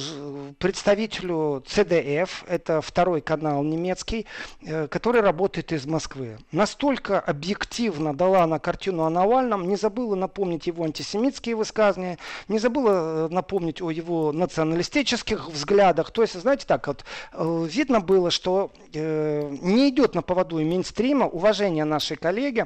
представителю 0.60 1.64
CDF, 1.68 2.30
это 2.48 2.82
второй 2.82 3.22
канал 3.22 3.64
немецкий, 3.64 4.26
э, 4.62 4.88
который 4.88 5.22
работает 5.22 5.72
из 5.72 5.86
Москвы. 5.86 6.38
Настолько 6.52 7.20
объективно 7.20 8.16
дала 8.16 8.46
на 8.48 8.60
картину 8.60 9.04
о 9.04 9.10
Навальном, 9.10 9.68
не 9.68 9.76
забыла 9.76 10.16
напомнить 10.16 10.68
его 10.68 10.84
антисемитизм, 10.84 11.33
антисемитские 11.34 11.56
высказывания, 11.56 12.18
не 12.48 12.60
забыла 12.60 13.28
э, 13.28 13.28
напомнить 13.30 13.82
о 13.82 13.90
его 13.90 14.32
националистических 14.32 15.50
взглядах. 15.50 16.12
То 16.12 16.22
есть, 16.22 16.40
знаете, 16.40 16.66
так 16.68 16.88
вот, 16.88 17.04
э, 17.34 17.66
видно 17.70 18.00
было, 18.00 18.32
что 18.32 18.72
э, 18.94 19.50
не 19.62 19.90
идет 19.90 20.16
на 20.16 20.22
поводу 20.22 20.60
и 20.60 20.64
мейнстрима 20.64 21.28
уважение 21.28 21.86
нашей 21.86 22.18
коллеги, 22.18 22.66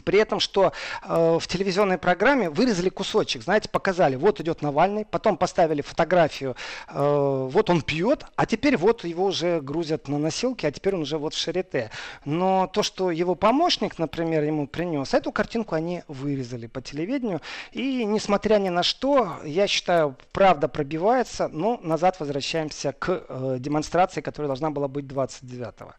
при 0.00 0.18
этом, 0.18 0.40
что 0.40 0.72
э, 1.02 1.38
в 1.40 1.46
телевизионной 1.46 1.98
программе 1.98 2.50
вырезали 2.50 2.88
кусочек, 2.88 3.42
знаете, 3.42 3.68
показали, 3.68 4.16
вот 4.16 4.40
идет 4.40 4.62
Навальный, 4.62 5.04
потом 5.04 5.36
поставили 5.36 5.82
фотографию, 5.82 6.56
э, 6.88 7.48
вот 7.50 7.70
он 7.70 7.82
пьет, 7.82 8.24
а 8.36 8.46
теперь 8.46 8.76
вот 8.76 9.04
его 9.04 9.26
уже 9.26 9.60
грузят 9.60 10.08
на 10.08 10.18
носилки, 10.18 10.66
а 10.66 10.70
теперь 10.70 10.94
он 10.94 11.02
уже 11.02 11.18
вот 11.18 11.34
в 11.34 11.38
шарите. 11.38 11.90
Но 12.24 12.66
то, 12.66 12.82
что 12.82 13.10
его 13.10 13.34
помощник, 13.34 13.98
например, 13.98 14.44
ему 14.44 14.66
принес, 14.66 15.14
эту 15.14 15.32
картинку 15.32 15.74
они 15.74 16.02
вырезали 16.08 16.66
по 16.66 16.80
телевидению. 16.80 17.40
И 17.72 18.04
несмотря 18.04 18.58
ни 18.58 18.68
на 18.68 18.82
что, 18.82 19.36
я 19.44 19.66
считаю, 19.66 20.16
правда 20.32 20.68
пробивается, 20.68 21.48
но 21.48 21.78
назад 21.82 22.20
возвращаемся 22.20 22.92
к 22.92 23.24
э, 23.28 23.56
демонстрации, 23.58 24.20
которая 24.20 24.48
должна 24.48 24.70
была 24.70 24.88
быть 24.88 25.04
29-го. 25.06 25.92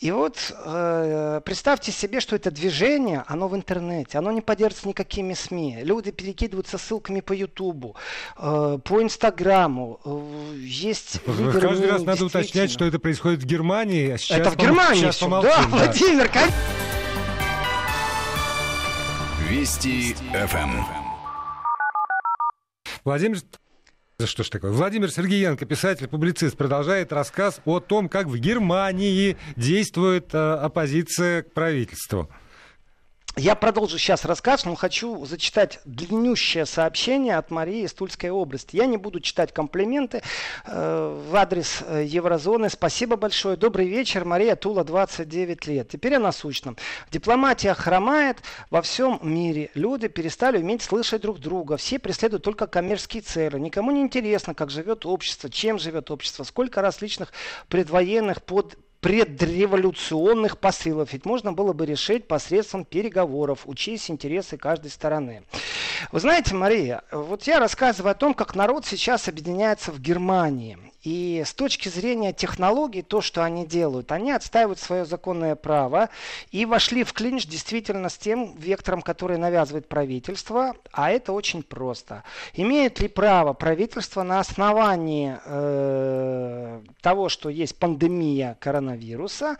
И 0.00 0.10
вот 0.10 0.36
э, 0.64 1.40
представьте 1.44 1.92
себе, 1.92 2.20
что 2.20 2.36
это 2.36 2.50
движение, 2.50 3.23
оно 3.26 3.48
в 3.48 3.56
интернете, 3.56 4.18
оно 4.18 4.32
не 4.32 4.40
поддерживается 4.40 4.88
никакими 4.88 5.34
СМИ. 5.34 5.80
Люди 5.82 6.10
перекидываются 6.10 6.78
ссылками 6.78 7.20
по 7.20 7.32
Ютубу, 7.32 7.96
э, 8.36 8.78
по 8.84 9.02
Инстаграму. 9.02 10.00
Э, 10.04 10.54
есть 10.56 11.20
лидеры 11.26 11.60
Каждый 11.60 11.90
раз 11.90 12.02
надо 12.04 12.24
уточнять, 12.26 12.70
что 12.70 12.84
это 12.84 12.98
происходит 12.98 13.42
в 13.42 13.46
Германии. 13.46 14.10
А 14.10 14.18
сейчас 14.18 14.38
это 14.38 14.50
в 14.50 14.56
Германии 14.56 15.00
сейчас 15.00 15.16
все, 15.16 15.24
помолчим, 15.26 15.50
да, 15.50 15.60
да, 15.62 15.68
Владимир, 15.68 16.28
как... 16.28 16.50
Вести 19.48 20.14
ФМ. 20.32 20.84
Владимир 23.04 23.38
да 24.16 24.28
что 24.28 24.44
ж 24.44 24.48
такое? 24.48 24.70
Владимир 24.70 25.10
Сергеенко, 25.10 25.66
писатель, 25.66 26.06
публицист, 26.06 26.56
продолжает 26.56 27.12
рассказ 27.12 27.60
о 27.64 27.80
том, 27.80 28.08
как 28.08 28.28
в 28.28 28.38
Германии 28.38 29.36
действует 29.56 30.32
э, 30.32 30.38
оппозиция 30.38 31.42
к 31.42 31.52
правительству. 31.52 32.30
Я 33.36 33.56
продолжу 33.56 33.98
сейчас 33.98 34.24
рассказ, 34.24 34.64
но 34.64 34.76
хочу 34.76 35.24
зачитать 35.24 35.80
длиннющее 35.84 36.64
сообщение 36.66 37.36
от 37.36 37.50
Марии 37.50 37.82
из 37.82 37.92
Тульской 37.92 38.30
области. 38.30 38.76
Я 38.76 38.86
не 38.86 38.96
буду 38.96 39.18
читать 39.18 39.52
комплименты 39.52 40.22
э, 40.66 41.22
в 41.28 41.34
адрес 41.34 41.82
э, 41.84 42.04
Еврозоны. 42.06 42.70
Спасибо 42.70 43.16
большое. 43.16 43.56
Добрый 43.56 43.88
вечер. 43.88 44.24
Мария 44.24 44.54
Тула, 44.54 44.84
29 44.84 45.66
лет. 45.66 45.88
Теперь 45.88 46.14
о 46.14 46.20
насущном. 46.20 46.76
Дипломатия 47.10 47.74
хромает 47.74 48.38
во 48.70 48.82
всем 48.82 49.18
мире. 49.20 49.72
Люди 49.74 50.06
перестали 50.06 50.58
уметь 50.58 50.82
слышать 50.82 51.22
друг 51.22 51.40
друга. 51.40 51.76
Все 51.76 51.98
преследуют 51.98 52.44
только 52.44 52.68
коммерческие 52.68 53.22
цели. 53.22 53.58
Никому 53.58 53.90
не 53.90 54.02
интересно, 54.02 54.54
как 54.54 54.70
живет 54.70 55.04
общество, 55.06 55.50
чем 55.50 55.80
живет 55.80 56.12
общество, 56.12 56.44
сколько 56.44 56.82
различных 56.82 57.32
предвоенных 57.68 58.44
под 58.44 58.76
предреволюционных 59.04 60.56
посылов. 60.56 61.12
Ведь 61.12 61.26
можно 61.26 61.52
было 61.52 61.74
бы 61.74 61.84
решить 61.84 62.26
посредством 62.26 62.86
переговоров, 62.86 63.64
учесть 63.66 64.10
интересы 64.10 64.56
каждой 64.56 64.90
стороны. 64.90 65.42
Вы 66.10 66.20
знаете, 66.20 66.54
Мария, 66.54 67.02
вот 67.12 67.42
я 67.42 67.60
рассказываю 67.60 68.12
о 68.12 68.14
том, 68.14 68.32
как 68.32 68.54
народ 68.54 68.86
сейчас 68.86 69.28
объединяется 69.28 69.92
в 69.92 70.00
Германии. 70.00 70.78
И 71.04 71.42
с 71.44 71.52
точки 71.52 71.90
зрения 71.90 72.32
технологий, 72.32 73.02
то, 73.02 73.20
что 73.20 73.44
они 73.44 73.66
делают, 73.66 74.10
они 74.10 74.32
отстаивают 74.32 74.78
свое 74.78 75.04
законное 75.04 75.54
право 75.54 76.08
и 76.50 76.64
вошли 76.64 77.04
в 77.04 77.12
клинч 77.12 77.46
действительно 77.46 78.08
с 78.08 78.16
тем 78.16 78.54
вектором, 78.56 79.02
который 79.02 79.36
навязывает 79.36 79.86
правительство, 79.86 80.74
а 80.92 81.10
это 81.10 81.32
очень 81.32 81.62
просто. 81.62 82.24
Имеет 82.54 83.00
ли 83.00 83.08
право 83.08 83.52
правительство 83.52 84.22
на 84.22 84.40
основании 84.40 85.38
э, 85.44 86.80
того, 87.02 87.28
что 87.28 87.50
есть 87.50 87.76
пандемия 87.76 88.56
коронавируса, 88.58 89.58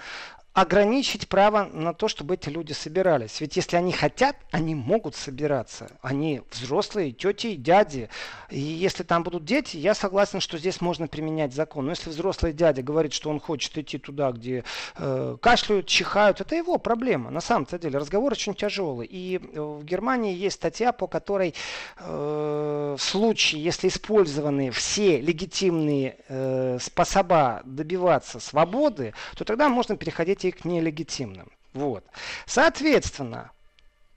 ограничить 0.54 1.28
право 1.28 1.64
на 1.64 1.92
то, 1.92 2.06
чтобы 2.06 2.34
эти 2.34 2.48
люди 2.48 2.72
собирались. 2.72 3.40
Ведь 3.40 3.56
если 3.56 3.76
они 3.76 3.90
хотят, 3.90 4.36
они 4.52 4.76
могут 4.76 5.16
собираться. 5.16 5.90
Они 6.00 6.42
взрослые, 6.52 7.10
тети 7.10 7.48
и 7.48 7.56
дяди. 7.56 8.08
И 8.50 8.60
если 8.60 9.02
там 9.02 9.24
будут 9.24 9.44
дети, 9.44 9.76
я 9.76 9.94
согласен, 9.94 10.40
что 10.40 10.56
здесь 10.56 10.80
можно 10.80 11.08
применять 11.08 11.52
закон. 11.52 11.86
Но 11.86 11.90
если 11.90 12.10
взрослый 12.10 12.52
дядя 12.52 12.82
говорит, 12.82 13.12
что 13.12 13.30
он 13.30 13.40
хочет 13.40 13.76
идти 13.76 13.98
туда, 13.98 14.30
где 14.30 14.62
э, 14.96 15.36
кашляют, 15.42 15.88
чихают, 15.88 16.40
это 16.40 16.54
его 16.54 16.78
проблема. 16.78 17.32
На 17.32 17.40
самом-то 17.40 17.76
деле 17.76 17.98
разговор 17.98 18.30
очень 18.32 18.54
тяжелый. 18.54 19.08
И 19.10 19.38
э, 19.38 19.60
в 19.60 19.82
Германии 19.82 20.36
есть 20.36 20.54
статья, 20.56 20.92
по 20.92 21.08
которой 21.08 21.52
э, 21.98 22.96
в 22.96 23.02
случае, 23.02 23.64
если 23.64 23.88
использованы 23.88 24.70
все 24.70 25.20
легитимные 25.20 26.18
э, 26.28 26.78
способа 26.80 27.62
добиваться 27.64 28.38
свободы, 28.38 29.14
то 29.36 29.44
тогда 29.44 29.68
можно 29.68 29.96
переходить 29.96 30.43
к 30.52 30.64
нелегитимным. 30.64 31.50
Вот. 31.72 32.04
Соответственно, 32.46 33.50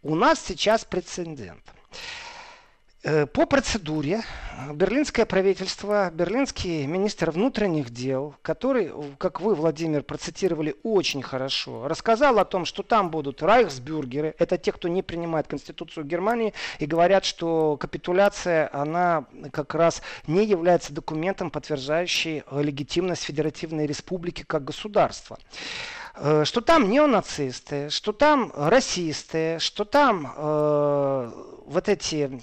у 0.04 0.16
нас 0.16 0.40
сейчас 0.40 0.86
прецедент. 0.86 1.64
Э, 3.04 3.26
по 3.26 3.46
процедуре 3.46 4.22
берлинское 4.74 5.26
правительство, 5.26 6.12
берлинский 6.12 6.86
министр 6.86 7.32
внутренних 7.32 7.92
дел, 7.92 8.36
который, 8.42 8.92
как 9.18 9.40
вы, 9.40 9.56
Владимир, 9.56 10.04
процитировали 10.04 10.76
очень 10.84 11.22
хорошо, 11.22 11.88
рассказал 11.88 12.40
о 12.40 12.44
том, 12.46 12.66
что 12.66 12.84
там 12.84 13.10
будут 13.10 13.42
райхсбюргеры, 13.42 14.36
это 14.40 14.58
те, 14.58 14.72
кто 14.72 14.88
не 14.88 15.04
принимает 15.04 15.48
Конституцию 15.48 16.06
Германии 16.06 16.54
и 16.80 16.86
говорят, 16.86 17.24
что 17.24 17.78
капитуляция, 17.78 18.70
она 18.74 19.26
как 19.52 19.76
раз 19.76 20.02
не 20.26 20.44
является 20.44 20.92
документом, 20.92 21.50
подтверждающим 21.50 22.44
легитимность 22.52 23.24
Федеративной 23.24 23.86
Республики 23.86 24.44
как 24.46 24.66
государства. 24.66 25.38
Э, 26.20 26.46
что 26.46 26.62
там 26.62 26.90
неонацисты, 26.90 27.90
что 27.90 28.12
там 28.12 28.52
расисты, 28.56 29.58
что 29.60 29.86
там 29.86 30.34
э, 30.36 31.32
вот 31.66 31.90
эти 31.90 32.42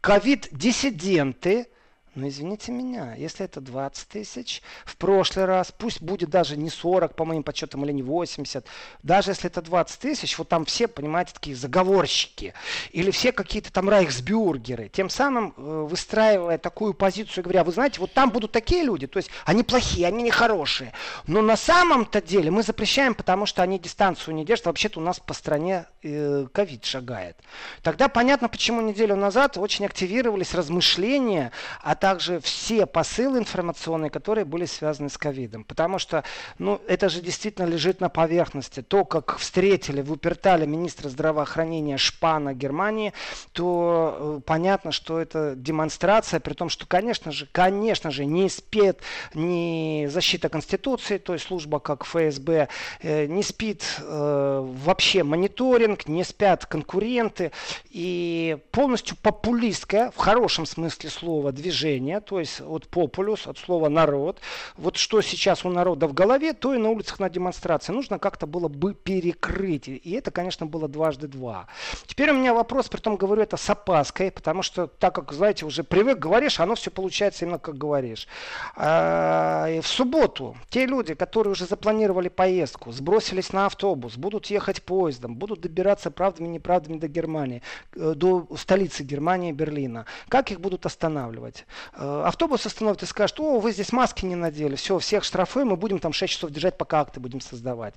ковид-диссиденты, 0.00 1.68
но 2.16 2.28
извините 2.28 2.72
меня, 2.72 3.14
если 3.14 3.44
это 3.44 3.60
20 3.60 4.08
тысяч 4.08 4.62
в 4.86 4.96
прошлый 4.96 5.44
раз, 5.44 5.70
пусть 5.76 6.00
будет 6.00 6.30
даже 6.30 6.56
не 6.56 6.70
40 6.70 7.14
по 7.14 7.26
моим 7.26 7.42
подсчетам 7.42 7.84
или 7.84 7.92
не 7.92 8.02
80, 8.02 8.66
даже 9.02 9.32
если 9.32 9.50
это 9.50 9.60
20 9.60 10.00
тысяч, 10.00 10.38
вот 10.38 10.48
там 10.48 10.64
все, 10.64 10.88
понимаете, 10.88 11.32
такие 11.34 11.54
заговорщики. 11.54 12.54
Или 12.90 13.10
все 13.10 13.32
какие-то 13.32 13.70
там 13.70 13.90
райхсбюргеры, 13.90 14.88
тем 14.88 15.10
самым 15.10 15.52
э, 15.56 15.86
выстраивая 15.90 16.56
такую 16.56 16.94
позицию, 16.94 17.44
говоря, 17.44 17.64
вы 17.64 17.72
знаете, 17.72 18.00
вот 18.00 18.12
там 18.14 18.30
будут 18.30 18.50
такие 18.50 18.82
люди, 18.82 19.06
то 19.06 19.18
есть 19.18 19.30
они 19.44 19.62
плохие, 19.62 20.06
они 20.06 20.22
нехорошие, 20.22 20.94
но 21.26 21.42
на 21.42 21.56
самом-то 21.56 22.22
деле 22.22 22.50
мы 22.50 22.62
запрещаем, 22.62 23.14
потому 23.14 23.44
что 23.44 23.62
они 23.62 23.78
дистанцию 23.78 24.34
не 24.34 24.46
держат, 24.46 24.66
вообще-то 24.66 25.00
у 25.00 25.02
нас 25.02 25.20
по 25.20 25.34
стране 25.34 25.84
э, 26.02 26.46
ковид 26.50 26.86
шагает. 26.86 27.36
Тогда 27.82 28.08
понятно, 28.08 28.48
почему 28.48 28.80
неделю 28.80 29.16
назад 29.16 29.58
очень 29.58 29.84
активировались 29.84 30.54
размышления 30.54 31.52
о 31.82 31.94
также 32.06 32.38
все 32.38 32.86
посылы 32.86 33.40
информационные, 33.40 34.10
которые 34.10 34.44
были 34.44 34.64
связаны 34.64 35.08
с 35.08 35.18
ковидом. 35.18 35.64
Потому 35.64 35.98
что, 35.98 36.22
ну, 36.56 36.80
это 36.86 37.08
же 37.08 37.20
действительно 37.20 37.66
лежит 37.66 38.00
на 38.00 38.08
поверхности. 38.08 38.80
То, 38.80 39.04
как 39.04 39.38
встретили 39.38 40.02
в 40.02 40.12
Упертале 40.12 40.68
министра 40.68 41.08
здравоохранения 41.08 41.96
Шпана 41.96 42.54
Германии, 42.54 43.12
то 43.50 44.38
э, 44.38 44.40
понятно, 44.46 44.92
что 44.92 45.18
это 45.18 45.54
демонстрация, 45.56 46.38
при 46.38 46.54
том, 46.54 46.68
что, 46.68 46.86
конечно 46.86 47.32
же, 47.32 47.48
конечно 47.50 48.12
же, 48.12 48.24
не 48.24 48.48
спит 48.50 49.00
ни 49.34 50.06
защита 50.06 50.48
Конституции, 50.48 51.18
то 51.18 51.32
есть 51.32 51.46
служба 51.46 51.80
как 51.80 52.04
ФСБ, 52.04 52.68
э, 53.02 53.26
не 53.26 53.42
спит 53.42 53.82
э, 53.98 54.74
вообще 54.84 55.24
мониторинг, 55.24 56.06
не 56.06 56.22
спят 56.22 56.66
конкуренты, 56.66 57.50
и 57.90 58.58
полностью 58.70 59.16
популистское, 59.20 60.12
в 60.12 60.18
хорошем 60.18 60.66
смысле 60.66 61.10
слова, 61.10 61.50
движение 61.50 61.95
движение, 61.96 62.20
то 62.20 62.38
есть 62.38 62.60
от 62.60 62.88
популюс, 62.88 63.46
от 63.46 63.58
слова 63.58 63.88
народ. 63.88 64.40
Вот 64.76 64.96
что 64.96 65.22
сейчас 65.22 65.64
у 65.64 65.70
народа 65.70 66.06
в 66.06 66.12
голове, 66.12 66.52
то 66.52 66.74
и 66.74 66.78
на 66.78 66.90
улицах 66.90 67.20
на 67.20 67.28
демонстрации. 67.28 67.92
Нужно 67.92 68.18
как-то 68.18 68.46
было 68.46 68.68
бы 68.68 68.94
перекрыть. 68.94 69.88
И 69.88 70.12
это, 70.12 70.30
конечно, 70.30 70.66
было 70.66 70.88
дважды 70.88 71.28
два. 71.28 71.66
Теперь 72.06 72.30
у 72.30 72.34
меня 72.34 72.54
вопрос, 72.54 72.88
при 72.88 73.00
том 73.00 73.16
говорю 73.16 73.42
это 73.42 73.56
с 73.56 73.70
опаской, 73.70 74.30
потому 74.30 74.62
что 74.62 74.86
так 74.86 75.14
как, 75.14 75.32
знаете, 75.32 75.66
уже 75.66 75.82
привык, 75.82 76.18
говоришь, 76.18 76.60
оно 76.60 76.74
все 76.74 76.90
получается 76.90 77.44
именно 77.44 77.58
как 77.58 77.76
говоришь. 77.78 78.28
А, 78.76 79.80
в 79.80 79.86
субботу 79.86 80.56
те 80.68 80.86
люди, 80.86 81.14
которые 81.14 81.52
уже 81.52 81.66
запланировали 81.66 82.28
поездку, 82.28 82.92
сбросились 82.92 83.52
на 83.52 83.66
автобус, 83.66 84.16
будут 84.16 84.46
ехать 84.46 84.82
поездом, 84.82 85.36
будут 85.36 85.60
добираться 85.60 86.10
правдами 86.10 86.48
и 86.48 86.50
неправдами 86.50 86.98
до 86.98 87.08
Германии, 87.08 87.62
э, 87.94 88.12
до 88.14 88.46
столицы 88.56 89.02
Германии, 89.02 89.52
Берлина. 89.52 90.06
Как 90.28 90.50
их 90.50 90.60
будут 90.60 90.86
останавливать? 90.86 91.66
Э, 91.94 92.24
автобус 92.26 92.66
остановит 92.66 93.02
и 93.02 93.06
скажет, 93.06 93.38
о, 93.40 93.58
вы 93.60 93.72
здесь 93.72 93.92
маски 93.92 94.24
не 94.24 94.36
надели, 94.36 94.76
все, 94.76 94.98
всех 94.98 95.24
штрафуем, 95.24 95.68
мы 95.68 95.76
будем 95.76 95.98
там 95.98 96.12
6 96.12 96.32
часов 96.32 96.50
держать, 96.50 96.76
пока 96.78 97.00
акты 97.00 97.20
будем 97.20 97.40
создавать. 97.40 97.94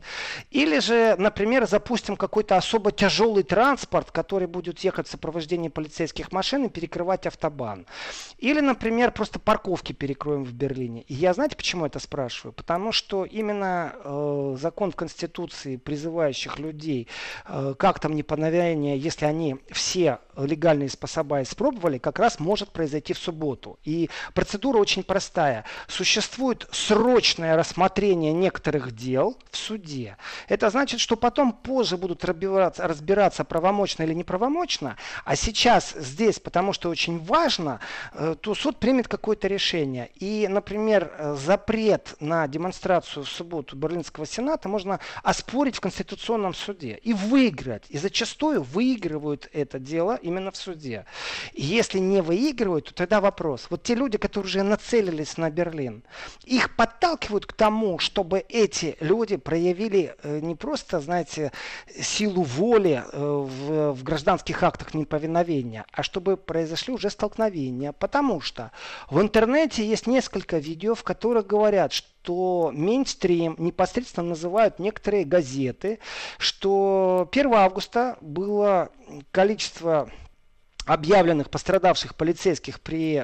Или 0.51 0.79
же, 0.79 1.15
например, 1.17 1.67
запустим 1.67 2.15
какой-то 2.15 2.57
особо 2.57 2.91
тяжелый 2.91 3.43
транспорт, 3.43 4.11
который 4.11 4.47
будет 4.47 4.79
ехать 4.79 5.07
в 5.07 5.11
сопровождении 5.11 5.69
полицейских 5.69 6.31
машин 6.31 6.65
и 6.65 6.69
перекрывать 6.69 7.25
автобан. 7.27 7.85
Или, 8.37 8.59
например, 8.59 9.11
просто 9.11 9.39
парковки 9.39 9.93
перекроем 9.93 10.43
в 10.43 10.53
Берлине. 10.53 11.03
И 11.03 11.13
я 11.13 11.33
знаете, 11.33 11.55
почему 11.55 11.85
это 11.85 11.99
спрашиваю? 11.99 12.53
Потому 12.53 12.91
что 12.91 13.25
именно 13.25 13.93
э, 14.03 14.57
закон 14.59 14.91
в 14.91 14.95
Конституции, 14.95 15.77
призывающих 15.77 16.59
людей, 16.59 17.07
э, 17.47 17.73
как 17.77 17.99
там 17.99 18.15
неповиновение, 18.15 18.97
если 18.97 19.25
они 19.25 19.57
все 19.71 20.19
легальные 20.37 20.89
способа 20.89 21.41
испробовали, 21.41 21.97
как 21.97 22.19
раз 22.19 22.39
может 22.39 22.71
произойти 22.71 23.13
в 23.13 23.17
субботу. 23.17 23.78
И 23.85 24.09
процедура 24.33 24.77
очень 24.77 25.03
простая. 25.03 25.65
Существует 25.87 26.67
срочное 26.71 27.55
рассмотрение 27.55 28.33
некоторых 28.33 28.93
дел 28.93 29.37
в 29.51 29.57
суде. 29.57 30.17
Это 30.47 30.69
значит, 30.69 30.99
что 30.99 31.15
потом 31.15 31.53
позже 31.53 31.97
будут 31.97 32.25
разбираться, 32.25 32.87
разбираться 32.87 33.43
правомочно 33.43 34.03
или 34.03 34.13
неправомочно, 34.13 34.97
а 35.23 35.35
сейчас 35.35 35.93
здесь, 35.95 36.39
потому 36.39 36.73
что 36.73 36.89
очень 36.89 37.19
важно, 37.19 37.79
э, 38.13 38.35
то 38.39 38.53
суд 38.53 38.77
примет 38.79 39.07
какое-то 39.07 39.47
решение. 39.47 40.09
И, 40.15 40.47
например, 40.47 41.11
э, 41.17 41.35
запрет 41.35 42.15
на 42.19 42.47
демонстрацию 42.47 43.23
в 43.23 43.29
субботу 43.29 43.75
Берлинского 43.75 44.25
сената 44.25 44.67
можно 44.69 44.99
оспорить 45.23 45.77
в 45.77 45.81
Конституционном 45.81 46.53
суде 46.53 46.99
и 47.01 47.13
выиграть. 47.13 47.85
И 47.89 47.97
зачастую 47.97 48.61
выигрывают 48.61 49.49
это 49.53 49.79
дело 49.79 50.19
именно 50.21 50.51
в 50.51 50.57
суде. 50.57 51.05
И 51.53 51.63
если 51.63 51.99
не 51.99 52.21
выигрывают, 52.21 52.85
то 52.85 52.93
тогда 52.93 53.21
вопрос, 53.21 53.58
вопрос. 53.59 53.67
Вот 53.69 53.83
те 53.83 53.95
люди, 53.95 54.17
которые 54.17 54.47
уже 54.47 54.63
нацелились 54.63 55.37
на 55.37 55.49
Берлин, 55.49 56.03
их 56.43 56.75
подталкивают 56.75 57.45
к 57.45 57.53
тому, 57.53 57.99
чтобы 57.99 58.45
эти 58.49 58.97
люди 58.99 59.37
проявили 59.37 60.15
э, 60.23 60.39
не 60.39 60.55
просто, 60.55 60.99
знаете, 60.99 61.51
силу 62.01 62.43
воли 62.43 63.03
э, 63.05 63.19
в, 63.19 63.93
в 63.93 64.03
гражданских 64.03 64.63
актах 64.63 64.93
неповиновения, 64.93 65.85
а 65.91 66.03
чтобы 66.03 66.37
произошли 66.37 66.93
уже 66.93 67.09
столкновения. 67.09 67.91
Потому 67.91 68.41
что 68.41 68.71
в 69.09 69.21
интернете 69.21 69.85
есть 69.85 70.07
несколько 70.07 70.57
видео, 70.57 70.95
в 70.95 71.03
которых 71.03 71.47
говорят, 71.47 71.93
что 71.93 72.09
что 72.21 72.71
мейнстрим 72.73 73.55
непосредственно 73.57 74.29
называют 74.29 74.77
некоторые 74.77 75.23
газеты, 75.23 75.99
что 76.37 77.27
1 77.31 77.53
августа 77.53 78.17
было 78.21 78.89
количество 79.31 80.11
объявленных 80.89 81.51
пострадавших 81.51 82.15
полицейских 82.15 82.79
при 82.81 83.23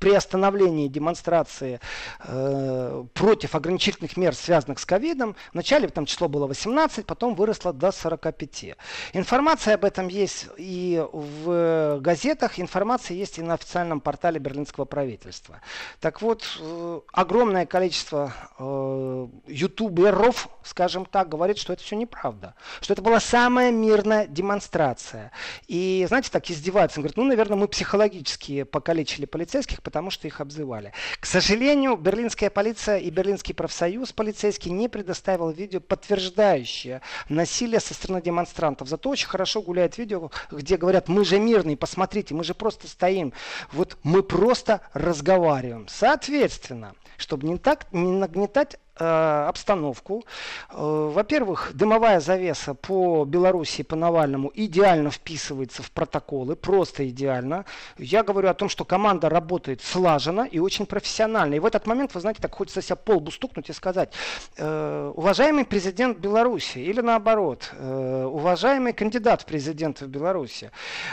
приостановлении 0.00 0.88
демонстрации 0.88 1.80
э, 2.24 3.04
против 3.14 3.54
ограничительных 3.54 4.16
мер, 4.16 4.34
связанных 4.34 4.80
с 4.80 4.84
ковидом. 4.84 5.36
Вначале 5.52 5.88
там 5.88 6.04
число 6.04 6.28
было 6.28 6.48
18, 6.48 7.06
потом 7.06 7.36
выросло 7.36 7.72
до 7.72 7.92
45. 7.92 8.76
Информация 9.12 9.74
об 9.74 9.84
этом 9.84 10.08
есть 10.08 10.48
и 10.56 11.04
в 11.12 12.00
газетах, 12.00 12.58
информация 12.58 13.16
есть 13.16 13.38
и 13.38 13.42
на 13.42 13.54
официальном 13.54 14.00
портале 14.00 14.40
берлинского 14.40 14.84
правительства. 14.84 15.60
Так 16.00 16.22
вот, 16.22 16.42
э, 16.60 17.00
огромное 17.12 17.66
количество 17.66 18.32
э, 18.58 19.28
ютуберов, 19.54 20.48
скажем 20.62 21.06
так, 21.06 21.28
говорит, 21.28 21.58
что 21.58 21.72
это 21.72 21.82
все 21.82 21.96
неправда. 21.96 22.54
Что 22.80 22.92
это 22.94 23.02
была 23.02 23.20
самая 23.20 23.70
мирная 23.70 24.26
демонстрация. 24.26 25.30
И, 25.68 26.04
знаете, 26.08 26.30
так 26.30 26.48
из 26.50 26.64
издеваются. 26.64 26.98
Он 26.98 27.02
говорит, 27.02 27.16
ну, 27.16 27.24
наверное, 27.24 27.56
мы 27.56 27.68
психологически 27.68 28.62
покалечили 28.62 29.26
полицейских, 29.26 29.82
потому 29.82 30.10
что 30.10 30.26
их 30.26 30.40
обзывали. 30.40 30.92
К 31.20 31.26
сожалению, 31.26 31.96
берлинская 31.96 32.50
полиция 32.50 32.98
и 32.98 33.10
берлинский 33.10 33.54
профсоюз 33.54 34.12
полицейский 34.12 34.70
не 34.70 34.88
предоставил 34.88 35.50
видео, 35.50 35.80
подтверждающее 35.80 37.02
насилие 37.28 37.80
со 37.80 37.94
стороны 37.94 38.22
демонстрантов. 38.22 38.88
Зато 38.88 39.10
очень 39.10 39.28
хорошо 39.28 39.62
гуляет 39.62 39.98
видео, 39.98 40.30
где 40.50 40.76
говорят, 40.76 41.08
мы 41.08 41.24
же 41.24 41.38
мирные, 41.38 41.76
посмотрите, 41.76 42.34
мы 42.34 42.44
же 42.44 42.54
просто 42.54 42.88
стоим. 42.88 43.32
Вот 43.72 43.98
мы 44.02 44.22
просто 44.22 44.80
разговариваем. 44.94 45.86
Соответственно, 45.88 46.94
чтобы 47.16 47.46
не, 47.46 47.58
так, 47.58 47.86
не 47.92 48.10
нагнетать 48.10 48.78
обстановку. 48.96 50.24
Э, 50.70 51.10
во-первых, 51.12 51.72
дымовая 51.74 52.20
завеса 52.20 52.74
по 52.74 53.24
Беларуси 53.24 53.82
по 53.82 53.96
Навальному 53.96 54.52
идеально 54.54 55.10
вписывается 55.10 55.82
в 55.82 55.90
протоколы, 55.90 56.54
просто 56.56 57.08
идеально. 57.08 57.64
Я 57.98 58.22
говорю 58.22 58.48
о 58.48 58.54
том, 58.54 58.68
что 58.68 58.84
команда 58.84 59.28
работает 59.28 59.82
слаженно 59.82 60.42
и 60.42 60.58
очень 60.58 60.86
профессионально. 60.86 61.54
И 61.54 61.58
в 61.58 61.66
этот 61.66 61.86
момент, 61.86 62.14
вы 62.14 62.20
знаете, 62.20 62.40
так 62.40 62.54
хочется 62.54 62.82
себя 62.82 62.96
полбу 62.96 63.30
стукнуть 63.30 63.68
и 63.68 63.72
сказать, 63.72 64.12
э, 64.56 65.12
уважаемый 65.14 65.64
президент 65.64 66.18
Беларуси, 66.18 66.78
или 66.78 67.00
наоборот, 67.00 67.72
уважаемый 67.80 68.92
кандидат 68.92 69.42
в 69.42 69.44
президенты 69.46 70.06
в 70.06 70.08
Беларуси, 70.08 70.70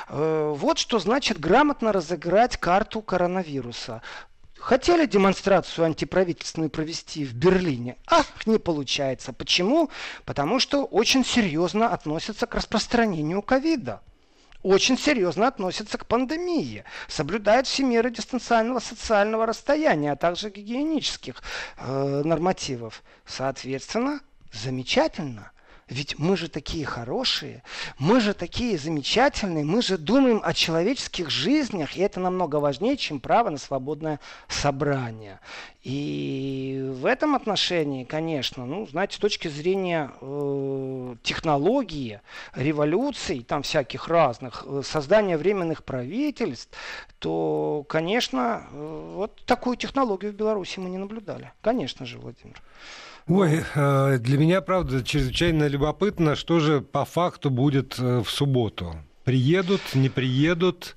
вот 0.09 0.77
что 0.77 0.99
значит 0.99 1.39
грамотно 1.39 1.91
разыграть 1.91 2.57
карту 2.57 3.01
коронавируса. 3.01 4.01
Хотели 4.61 5.07
демонстрацию 5.07 5.85
антиправительственную 5.85 6.69
провести 6.69 7.25
в 7.25 7.33
Берлине? 7.33 7.97
Ах, 8.05 8.27
не 8.45 8.59
получается. 8.59 9.33
Почему? 9.33 9.89
Потому 10.23 10.59
что 10.59 10.85
очень 10.85 11.25
серьезно 11.25 11.89
относятся 11.89 12.45
к 12.45 12.53
распространению 12.53 13.41
ковида. 13.41 14.01
Очень 14.61 14.99
серьезно 14.99 15.47
относятся 15.47 15.97
к 15.97 16.05
пандемии. 16.05 16.83
Соблюдают 17.07 17.65
все 17.65 17.83
меры 17.83 18.11
дистанционного 18.11 18.77
социального 18.77 19.47
расстояния, 19.47 20.11
а 20.11 20.15
также 20.15 20.51
гигиенических 20.51 21.41
э, 21.77 22.21
нормативов. 22.23 23.01
Соответственно, 23.25 24.19
замечательно. 24.53 25.51
Ведь 25.87 26.17
мы 26.17 26.37
же 26.37 26.47
такие 26.47 26.85
хорошие, 26.85 27.63
мы 27.99 28.21
же 28.21 28.33
такие 28.33 28.77
замечательные, 28.77 29.65
мы 29.65 29.81
же 29.81 29.97
думаем 29.97 30.41
о 30.43 30.53
человеческих 30.53 31.29
жизнях, 31.29 31.97
и 31.97 32.01
это 32.01 32.19
намного 32.19 32.57
важнее, 32.57 32.95
чем 32.95 33.19
право 33.19 33.49
на 33.49 33.57
свободное 33.57 34.19
собрание. 34.47 35.39
И 35.83 36.89
в 36.93 37.05
этом 37.05 37.35
отношении, 37.35 38.03
конечно, 38.03 38.65
ну, 38.65 38.85
знаете, 38.85 39.15
с 39.15 39.19
точки 39.19 39.47
зрения 39.47 40.11
э, 40.21 41.15
технологии, 41.23 42.21
революций, 42.53 43.43
там 43.43 43.63
всяких 43.63 44.07
разных, 44.07 44.63
э, 44.67 44.83
создания 44.85 45.37
временных 45.37 45.83
правительств, 45.83 46.69
то, 47.17 47.83
конечно, 47.89 48.67
э, 48.71 49.11
вот 49.15 49.41
такую 49.45 49.75
технологию 49.75 50.31
в 50.31 50.35
Беларуси 50.35 50.79
мы 50.79 50.89
не 50.89 50.99
наблюдали. 50.99 51.51
Конечно 51.61 52.05
же, 52.05 52.19
Владимир. 52.19 52.61
Ой, 53.27 53.63
э, 53.75 54.17
для 54.19 54.37
меня, 54.37 54.61
правда, 54.61 55.03
чрезвычайно 55.03 55.67
любопытно, 55.67 56.35
что 56.35 56.59
же 56.59 56.81
по 56.81 57.05
факту 57.05 57.49
будет 57.49 57.97
э, 57.99 58.19
в 58.19 58.29
субботу. 58.29 58.95
Приедут, 59.23 59.81
не 59.93 60.09
приедут, 60.09 60.95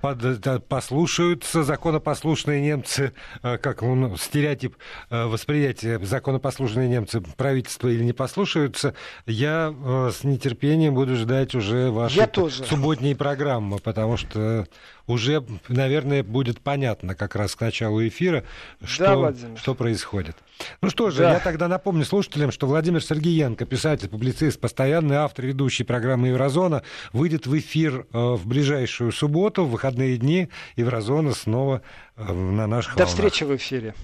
под, 0.00 0.66
послушаются 0.66 1.62
законопослушные 1.62 2.62
немцы, 2.62 3.12
э, 3.42 3.58
как 3.58 3.82
ну, 3.82 4.16
стереотип 4.16 4.76
восприятия 5.10 5.98
законопослушные 5.98 6.88
немцы 6.88 7.20
правительства 7.20 7.88
или 7.88 8.02
не 8.02 8.14
послушаются, 8.14 8.94
я 9.26 9.74
с 10.10 10.24
нетерпением 10.24 10.94
буду 10.94 11.16
ждать 11.16 11.54
уже 11.54 11.90
вашей 11.90 12.26
субботней 12.50 13.14
программы, 13.14 13.78
потому 13.78 14.16
что 14.16 14.66
уже, 15.06 15.44
наверное, 15.68 16.22
будет 16.22 16.60
понятно 16.60 17.14
как 17.14 17.36
раз 17.36 17.54
к 17.54 17.60
началу 17.60 18.06
эфира, 18.06 18.44
что, 18.82 19.30
да, 19.30 19.56
что 19.56 19.74
происходит. 19.74 20.36
Ну 20.80 20.90
что 20.90 21.10
же, 21.10 21.18
да. 21.18 21.34
я 21.34 21.40
тогда 21.40 21.68
напомню 21.68 22.04
слушателям, 22.04 22.50
что 22.50 22.66
Владимир 22.66 23.02
Сергеенко, 23.02 23.66
писатель, 23.66 24.08
публицист, 24.08 24.58
постоянный 24.58 25.16
автор, 25.16 25.46
ведущий 25.46 25.84
программы 25.84 26.28
«Еврозона», 26.28 26.82
выйдет 27.12 27.46
в 27.46 27.56
эфир 27.58 28.06
э, 28.12 28.18
в 28.18 28.46
ближайшую 28.46 29.12
субботу, 29.12 29.64
в 29.64 29.70
выходные 29.70 30.16
дни. 30.16 30.48
«Еврозона» 30.76 31.32
снова 31.32 31.82
э, 32.16 32.32
на 32.32 32.66
наших 32.66 32.94
До 32.94 33.04
волнах. 33.04 33.14
встречи 33.14 33.44
в 33.44 33.54
эфире. 33.56 33.94